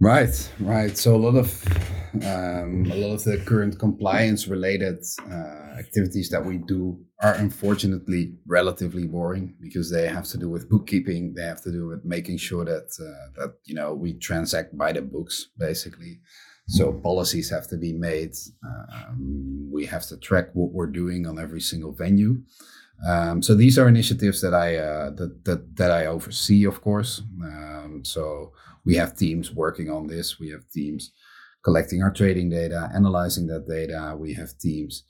Right, 0.00 0.50
right. 0.60 0.96
So 0.96 1.16
a 1.16 1.18
lot 1.18 1.34
of 1.34 1.64
um, 2.14 2.86
a 2.90 2.94
lot 2.94 3.14
of 3.14 3.24
the 3.24 3.38
current 3.38 3.78
compliance 3.78 4.46
related 4.46 5.04
uh, 5.28 5.76
activities 5.78 6.30
that 6.30 6.44
we 6.44 6.58
do 6.58 6.98
are 7.20 7.34
unfortunately 7.34 8.34
relatively 8.46 9.06
boring 9.06 9.54
because 9.60 9.90
they 9.90 10.06
have 10.06 10.24
to 10.26 10.38
do 10.38 10.48
with 10.48 10.70
bookkeeping. 10.70 11.34
They 11.34 11.42
have 11.42 11.62
to 11.62 11.72
do 11.72 11.88
with 11.88 12.04
making 12.04 12.38
sure 12.38 12.64
that 12.64 12.90
uh, 13.00 13.40
that 13.40 13.54
you 13.64 13.74
know 13.74 13.92
we 13.92 14.14
transact 14.14 14.76
by 14.78 14.92
the 14.92 15.02
books 15.02 15.48
basically. 15.58 16.20
So 16.68 16.92
policies 16.92 17.48
have 17.48 17.66
to 17.68 17.78
be 17.78 17.94
made. 17.94 18.34
Um, 18.62 19.70
we 19.72 19.86
have 19.86 20.06
to 20.08 20.18
track 20.18 20.50
what 20.52 20.70
we're 20.70 20.86
doing 20.86 21.26
on 21.26 21.38
every 21.38 21.62
single 21.62 21.92
venue. 21.92 22.42
Um, 23.08 23.40
so 23.42 23.54
these 23.54 23.78
are 23.78 23.88
initiatives 23.88 24.42
that 24.42 24.52
I 24.52 24.76
uh, 24.76 25.10
that, 25.10 25.44
that 25.46 25.76
that 25.76 25.90
I 25.90 26.06
oversee, 26.06 26.64
of 26.64 26.82
course. 26.82 27.22
Um, 27.42 28.02
so 28.04 28.52
we 28.84 28.96
have 28.96 29.16
teams 29.16 29.50
working 29.50 29.90
on 29.90 30.08
this. 30.08 30.38
We 30.38 30.50
have 30.50 30.68
teams 30.68 31.12
collecting 31.64 32.02
our 32.02 32.12
trading 32.12 32.50
data, 32.50 32.90
analyzing 32.94 33.46
that 33.46 33.66
data. 33.66 34.14
We 34.18 34.34
have 34.34 34.58
teams 34.58 35.04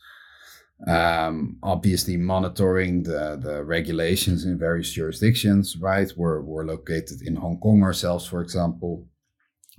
um, 0.87 1.57
obviously 1.64 2.16
monitoring 2.16 3.03
the, 3.03 3.37
the 3.42 3.64
regulations 3.64 4.44
in 4.44 4.59
various 4.59 4.92
jurisdictions. 4.92 5.77
Right, 5.77 6.12
we're 6.16 6.40
we're 6.42 6.66
located 6.66 7.23
in 7.23 7.35
Hong 7.35 7.59
Kong 7.59 7.83
ourselves, 7.83 8.27
for 8.27 8.42
example 8.42 9.09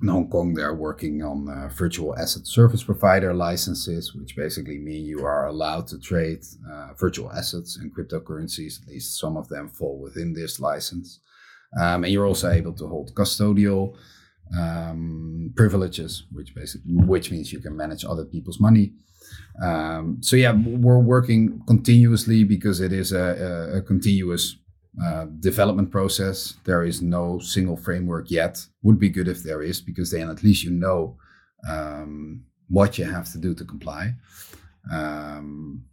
in 0.01 0.07
Hong 0.07 0.29
Kong, 0.29 0.53
they're 0.53 0.73
working 0.73 1.21
on 1.23 1.49
uh, 1.49 1.69
virtual 1.73 2.17
asset 2.17 2.47
service 2.47 2.83
provider 2.83 3.33
licenses, 3.33 4.15
which 4.15 4.35
basically 4.35 4.77
mean 4.77 5.05
you 5.05 5.25
are 5.25 5.47
allowed 5.47 5.87
to 5.87 5.99
trade 5.99 6.39
uh, 6.71 6.93
virtual 6.97 7.31
assets 7.31 7.77
and 7.77 7.93
cryptocurrencies. 7.93 8.81
At 8.81 8.87
least 8.87 9.19
some 9.19 9.35
of 9.35 9.49
them 9.49 9.67
fall 9.69 9.99
within 9.99 10.33
this 10.33 10.59
license. 10.59 11.19
Um, 11.79 12.03
and 12.03 12.13
you're 12.13 12.25
also 12.25 12.49
able 12.49 12.73
to 12.73 12.87
hold 12.87 13.13
custodial 13.13 13.95
um, 14.57 15.53
privileges, 15.55 16.23
which 16.31 16.55
basically 16.55 16.95
which 16.95 17.29
means 17.31 17.51
you 17.51 17.59
can 17.59 17.75
manage 17.75 18.05
other 18.05 18.25
people's 18.25 18.59
money. 18.59 18.93
Um, 19.61 20.17
so 20.21 20.35
yeah, 20.35 20.53
we're 20.53 20.99
working 20.99 21.61
continuously 21.67 22.43
because 22.43 22.79
it 22.79 22.93
is 22.93 23.11
a, 23.11 23.73
a, 23.73 23.77
a 23.77 23.81
continuous 23.81 24.55
uh, 25.03 25.25
development 25.39 25.91
process. 25.91 26.55
There 26.65 26.83
is 26.83 27.01
no 27.01 27.39
single 27.39 27.77
framework 27.77 28.29
yet. 28.29 28.65
Would 28.81 28.99
be 28.99 29.09
good 29.09 29.27
if 29.27 29.43
there 29.43 29.61
is, 29.61 29.79
because 29.79 30.11
then 30.11 30.29
at 30.29 30.43
least 30.43 30.63
you 30.63 30.71
know 30.71 31.17
um, 31.69 32.43
what 32.67 32.97
you 32.97 33.05
have 33.05 33.31
to 33.31 33.37
do 33.37 33.53
to 33.55 33.63
comply. 33.63 34.13
Um, 34.91 35.85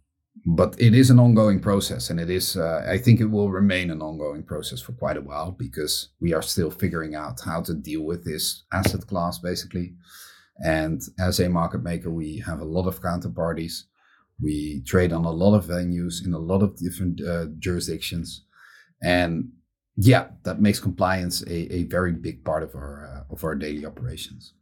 but 0.45 0.75
it 0.79 0.93
is 0.93 1.09
an 1.09 1.19
ongoing 1.19 1.59
process, 1.59 2.09
and 2.09 2.19
it 2.19 2.29
is. 2.29 2.57
Uh, 2.57 2.85
I 2.89 2.97
think 2.97 3.19
it 3.19 3.25
will 3.25 3.49
remain 3.49 3.91
an 3.91 4.01
ongoing 4.01 4.43
process 4.43 4.81
for 4.81 4.93
quite 4.93 5.17
a 5.17 5.21
while 5.21 5.51
because 5.51 6.09
we 6.19 6.33
are 6.33 6.41
still 6.41 6.71
figuring 6.71 7.15
out 7.15 7.39
how 7.41 7.61
to 7.61 7.73
deal 7.73 8.03
with 8.03 8.25
this 8.25 8.63
asset 8.73 9.07
class, 9.07 9.39
basically. 9.39 9.93
And 10.63 11.01
as 11.19 11.39
a 11.39 11.49
market 11.49 11.83
maker, 11.83 12.09
we 12.09 12.39
have 12.45 12.59
a 12.61 12.65
lot 12.65 12.87
of 12.87 13.01
counterparties. 13.01 13.83
We 14.41 14.81
trade 14.85 15.13
on 15.13 15.25
a 15.25 15.31
lot 15.31 15.55
of 15.55 15.65
venues 15.65 16.25
in 16.25 16.33
a 16.33 16.39
lot 16.39 16.61
of 16.61 16.77
different 16.77 17.21
uh, 17.21 17.47
jurisdictions 17.59 18.43
and 19.01 19.49
yeah, 19.97 20.27
that 20.43 20.61
makes 20.61 20.79
compliance 20.79 21.41
a, 21.43 21.73
a 21.73 21.83
very 21.83 22.13
big 22.13 22.43
part 22.43 22.63
of 22.63 22.75
our 22.75 23.05
uh, 23.05 23.33
of 23.33 23.43
our 23.43 23.55
daily 23.55 23.85
operations. 23.85 24.53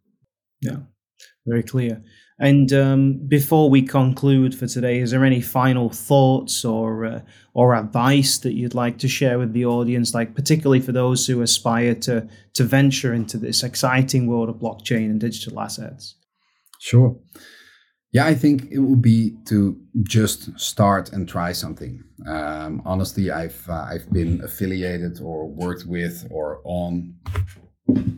Yeah, 0.61 0.77
very 1.45 1.63
clear. 1.63 2.03
And 2.37 2.73
um, 2.73 3.27
before 3.27 3.69
we 3.69 3.81
conclude 3.81 4.53
for 4.53 4.67
today, 4.67 4.99
is 4.99 5.11
there 5.11 5.23
any 5.23 5.39
final 5.39 5.89
thoughts 5.89 6.65
or 6.65 7.05
uh, 7.05 7.21
or 7.53 7.75
advice 7.75 8.37
that 8.39 8.53
you'd 8.53 8.73
like 8.73 8.97
to 8.99 9.07
share 9.07 9.39
with 9.39 9.53
the 9.53 9.65
audience, 9.65 10.13
like 10.13 10.35
particularly 10.35 10.81
for 10.81 10.91
those 10.91 11.27
who 11.27 11.41
aspire 11.41 11.95
to 11.95 12.27
to 12.53 12.63
venture 12.63 13.13
into 13.13 13.37
this 13.37 13.63
exciting 13.63 14.27
world 14.27 14.49
of 14.49 14.55
blockchain 14.55 15.09
and 15.09 15.19
digital 15.19 15.59
assets? 15.61 16.15
Sure. 16.79 17.17
Yeah, 18.15 18.27
I 18.27 18.33
think 18.33 18.71
it 18.71 18.79
would 18.79 19.01
be 19.01 19.35
to 19.47 19.77
just 20.03 20.57
start 20.57 21.11
and 21.11 21.27
try 21.27 21.51
something. 21.51 22.01
Um, 22.25 22.81
honestly, 22.85 23.29
I've 23.29 23.61
uh, 23.67 23.87
I've 23.91 24.09
been 24.09 24.41
affiliated 24.41 25.19
or 25.21 25.49
worked 25.49 25.85
with 25.85 26.25
or 26.31 26.61
on 26.63 27.13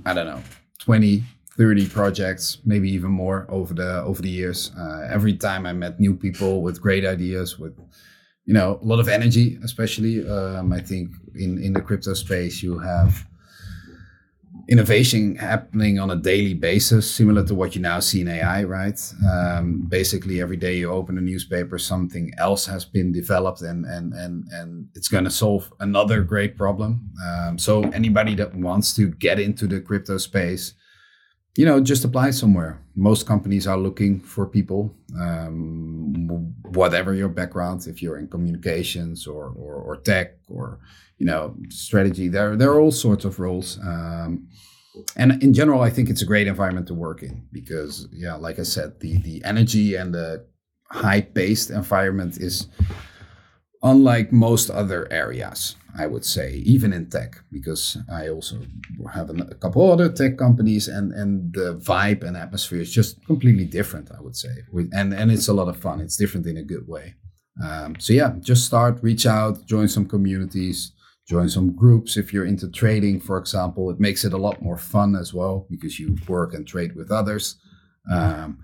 I 0.05 0.13
don't 0.13 0.27
know 0.27 0.43
20, 0.81 1.23
30 1.57 1.87
projects, 1.87 2.59
maybe 2.63 2.91
even 2.91 3.09
more 3.09 3.47
over 3.49 3.73
the 3.73 4.03
over 4.03 4.21
the 4.21 4.29
years. 4.29 4.71
Uh, 4.77 5.07
every 5.09 5.33
time 5.33 5.65
I 5.65 5.73
met 5.73 5.99
new 5.99 6.15
people 6.15 6.61
with 6.61 6.79
great 6.79 7.03
ideas, 7.03 7.57
with 7.57 7.75
you 8.45 8.53
know 8.53 8.79
a 8.79 8.85
lot 8.85 8.99
of 8.99 9.07
energy, 9.07 9.57
especially. 9.63 10.29
Um, 10.29 10.73
I 10.73 10.79
think 10.79 11.09
in 11.33 11.57
in 11.57 11.73
the 11.73 11.81
crypto 11.81 12.13
space, 12.13 12.61
you 12.61 12.77
have 12.77 13.26
innovation 14.69 15.35
happening 15.35 15.97
on 15.97 16.11
a 16.11 16.15
daily 16.15 16.53
basis, 16.53 17.09
similar 17.09 17.43
to 17.45 17.55
what 17.55 17.75
you 17.75 17.81
now 17.81 17.99
see 17.99 18.21
in 18.21 18.27
AI, 18.27 18.63
right? 18.63 18.99
Um, 19.29 19.85
basically, 19.87 20.41
every 20.41 20.57
day 20.57 20.77
you 20.77 20.91
open 20.91 21.17
a 21.17 21.21
newspaper, 21.21 21.77
something 21.77 22.31
else 22.37 22.65
has 22.65 22.83
been 22.85 23.11
developed, 23.11 23.61
and 23.61 23.85
and 23.85 24.13
and 24.13 24.45
and 24.51 24.89
it's 24.95 25.07
going 25.07 25.23
to 25.23 25.29
solve 25.29 25.71
another 25.79 26.21
great 26.21 26.57
problem. 26.57 27.09
Um, 27.25 27.57
so 27.57 27.83
anybody 27.91 28.35
that 28.35 28.53
wants 28.55 28.95
to 28.95 29.07
get 29.07 29.39
into 29.39 29.67
the 29.67 29.79
crypto 29.79 30.17
space, 30.17 30.73
you 31.55 31.65
know, 31.65 31.79
just 31.79 32.05
apply 32.05 32.31
somewhere. 32.31 32.79
Most 32.95 33.25
companies 33.25 33.67
are 33.67 33.77
looking 33.77 34.19
for 34.19 34.45
people, 34.45 34.93
um, 35.19 36.53
whatever 36.73 37.13
your 37.13 37.29
background. 37.29 37.87
If 37.87 38.01
you're 38.01 38.17
in 38.17 38.27
communications 38.27 39.25
or, 39.27 39.53
or, 39.55 39.75
or 39.75 39.97
tech 39.97 40.37
or 40.47 40.79
you 41.17 41.25
know 41.25 41.55
strategy, 41.69 42.27
there 42.27 42.55
there 42.55 42.71
are 42.71 42.79
all 42.79 42.91
sorts 42.91 43.25
of 43.25 43.39
roles. 43.39 43.79
Um, 43.79 44.47
and 45.15 45.41
in 45.43 45.53
general, 45.53 45.81
I 45.81 45.89
think 45.89 46.09
it's 46.09 46.21
a 46.21 46.25
great 46.25 46.47
environment 46.47 46.87
to 46.87 46.93
work 46.93 47.21
in 47.21 47.47
because, 47.51 48.07
yeah, 48.11 48.35
like 48.35 48.59
I 48.59 48.63
said, 48.63 48.99
the 48.99 49.17
the 49.17 49.43
energy 49.43 49.95
and 49.95 50.13
the 50.13 50.45
high 50.89 51.21
paced 51.21 51.69
environment 51.69 52.37
is 52.37 52.67
unlike 53.83 54.31
most 54.31 54.69
other 54.69 55.07
areas. 55.11 55.75
I 55.99 56.05
would 56.05 56.25
say, 56.25 56.61
even 56.65 56.93
in 56.93 57.09
tech, 57.09 57.41
because 57.51 57.97
I 58.11 58.29
also 58.29 58.59
have 59.13 59.31
a 59.31 59.55
couple 59.55 59.91
other 59.91 60.11
tech 60.11 60.37
companies, 60.37 60.87
and 60.87 61.11
and 61.11 61.53
the 61.53 61.75
vibe 61.77 62.23
and 62.23 62.37
atmosphere 62.37 62.81
is 62.81 62.91
just 62.91 63.25
completely 63.25 63.65
different. 63.65 64.11
I 64.11 64.21
would 64.21 64.35
say, 64.35 64.53
and 64.93 65.13
and 65.13 65.31
it's 65.31 65.47
a 65.47 65.53
lot 65.53 65.69
of 65.69 65.77
fun. 65.77 66.01
It's 66.01 66.17
different 66.17 66.45
in 66.45 66.57
a 66.57 66.63
good 66.63 66.87
way. 66.87 67.15
Um, 67.63 67.95
so 67.99 68.13
yeah, 68.13 68.33
just 68.39 68.65
start, 68.65 69.01
reach 69.01 69.25
out, 69.25 69.65
join 69.65 69.87
some 69.87 70.07
communities, 70.07 70.91
join 71.27 71.49
some 71.49 71.75
groups. 71.75 72.17
If 72.17 72.33
you're 72.33 72.45
into 72.45 72.69
trading, 72.69 73.19
for 73.19 73.37
example, 73.37 73.89
it 73.89 73.99
makes 73.99 74.23
it 74.23 74.33
a 74.33 74.37
lot 74.37 74.61
more 74.61 74.77
fun 74.77 75.15
as 75.15 75.33
well 75.33 75.67
because 75.69 75.99
you 75.99 76.17
work 76.27 76.53
and 76.53 76.65
trade 76.65 76.95
with 76.95 77.11
others, 77.11 77.55
um, 78.11 78.59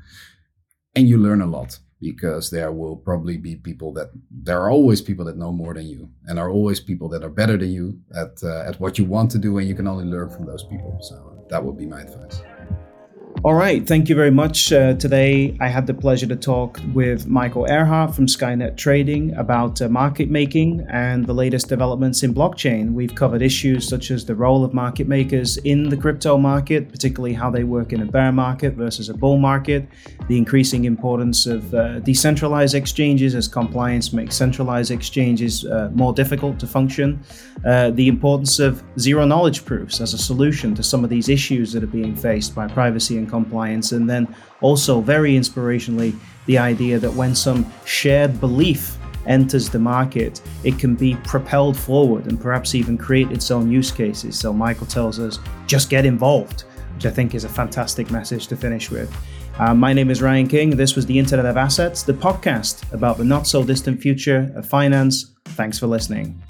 and 0.96 1.08
you 1.08 1.18
learn 1.18 1.42
a 1.42 1.46
lot 1.46 1.78
because 2.00 2.50
there 2.50 2.72
will 2.72 2.98
probably 2.98 3.38
be 3.38 3.56
people 3.56 3.94
that 3.94 4.10
there 4.30 4.62
are 4.62 4.70
always 4.70 5.02
people 5.02 5.26
that 5.26 5.38
know 5.38 5.52
more 5.52 5.74
than 5.74 5.88
you 5.88 6.10
and 6.26 6.38
are 6.38 6.50
always 6.50 6.80
people 6.80 7.08
that 7.10 7.24
are 7.24 7.30
better 7.30 7.58
than 7.58 7.72
you 7.72 7.98
at 8.16 8.44
uh, 8.44 8.64
at 8.68 8.80
what 8.80 8.98
you 8.98 9.06
want 9.06 9.32
to 9.32 9.38
do 9.38 9.58
and 9.58 9.68
you 9.70 9.76
can 9.76 9.88
only 9.88 10.04
learn 10.04 10.30
from 10.30 10.46
those 10.46 10.66
people 10.66 10.98
so 11.02 11.46
that 11.50 11.64
would 11.64 11.78
be 11.78 11.86
my 11.86 12.02
advice 12.02 12.42
all 13.46 13.56
right, 13.56 13.86
thank 13.86 14.08
you 14.08 14.16
very 14.16 14.32
much. 14.32 14.72
Uh, 14.72 14.94
today, 14.94 15.58
I 15.60 15.68
had 15.68 15.86
the 15.86 15.94
pleasure 15.94 16.26
to 16.28 16.36
talk 16.38 16.80
with 16.94 17.28
Michael 17.28 17.66
Eerhart 17.66 18.16
from 18.16 18.26
Skynet 18.26 18.78
Trading 18.78 19.36
about 19.36 19.82
uh, 19.82 19.90
market 19.90 20.30
making 20.30 20.88
and 20.90 21.26
the 21.26 21.34
latest 21.34 21.68
developments 21.68 22.24
in 22.24 22.34
blockchain. 22.34 22.94
We've 22.94 23.14
covered 23.14 23.42
issues 23.42 23.90
such 23.90 24.12
as 24.12 24.26
the 24.26 24.34
role 24.34 24.64
of 24.64 24.74
market 24.74 25.10
makers 25.10 25.58
in 25.58 25.90
the 25.90 25.98
crypto 25.98 26.38
market, 26.38 26.88
particularly 26.90 27.34
how 27.34 27.50
they 27.52 27.66
work 27.66 27.92
in 27.92 28.02
a 28.02 28.06
bear 28.06 28.32
market 28.32 28.76
versus 28.76 29.10
a 29.10 29.14
bull 29.14 29.38
market, 29.38 29.90
the 30.30 30.38
increasing 30.38 30.86
importance 30.86 31.46
of 31.46 31.74
uh, 31.74 32.00
decentralized 32.00 32.76
exchanges 32.76 33.36
as 33.36 33.50
compliance 33.50 34.14
makes 34.14 34.38
centralized 34.38 34.90
exchanges 34.90 35.66
uh, 35.66 35.90
more 35.94 36.14
difficult 36.14 36.60
to 36.60 36.66
function, 36.66 37.22
uh, 37.66 37.92
the 37.92 38.08
importance 38.08 38.60
of 38.60 38.82
zero 38.98 39.26
knowledge 39.26 39.66
proofs 39.66 40.00
as 40.00 40.14
a 40.14 40.18
solution 40.18 40.74
to 40.74 40.82
some 40.82 41.04
of 41.04 41.10
these 41.10 41.28
issues 41.28 41.74
that 41.74 41.84
are 41.84 41.88
being 41.88 42.16
faced 42.16 42.56
by 42.56 42.68
privacy 42.68 43.18
and 43.18 43.33
compliance. 43.36 43.88
And 43.96 44.10
then 44.10 44.24
also, 44.62 45.02
very 45.02 45.34
inspirationally, 45.42 46.12
the 46.46 46.58
idea 46.72 47.00
that 47.00 47.14
when 47.22 47.34
some 47.36 47.62
shared 47.86 48.40
belief 48.40 48.98
enters 49.26 49.70
the 49.70 49.80
market, 49.80 50.42
it 50.64 50.76
can 50.82 50.94
be 50.96 51.16
propelled 51.34 51.78
forward 51.78 52.24
and 52.28 52.40
perhaps 52.40 52.76
even 52.76 52.98
create 52.98 53.32
its 53.32 53.52
own 53.52 53.72
use 53.80 53.92
cases. 53.92 54.40
So, 54.40 54.54
Michael 54.54 54.88
tells 54.88 55.20
us 55.20 55.40
just 55.66 55.90
get 55.90 56.06
involved, 56.06 56.62
which 56.96 57.06
I 57.06 57.12
think 57.18 57.34
is 57.34 57.44
a 57.44 57.50
fantastic 57.50 58.12
message 58.12 58.48
to 58.48 58.56
finish 58.56 58.92
with. 58.92 59.10
Uh, 59.60 59.74
my 59.74 59.94
name 59.94 60.10
is 60.10 60.22
Ryan 60.22 60.48
King. 60.48 60.70
This 60.72 60.96
was 60.96 61.06
the 61.06 61.18
Internet 61.18 61.46
of 61.46 61.58
Assets, 61.58 62.04
the 62.04 62.14
podcast 62.28 62.92
about 62.92 63.18
the 63.18 63.24
not 63.24 63.46
so 63.46 63.64
distant 63.64 64.02
future 64.02 64.52
of 64.56 64.68
finance. 64.68 65.32
Thanks 65.58 65.78
for 65.80 65.88
listening. 65.88 66.42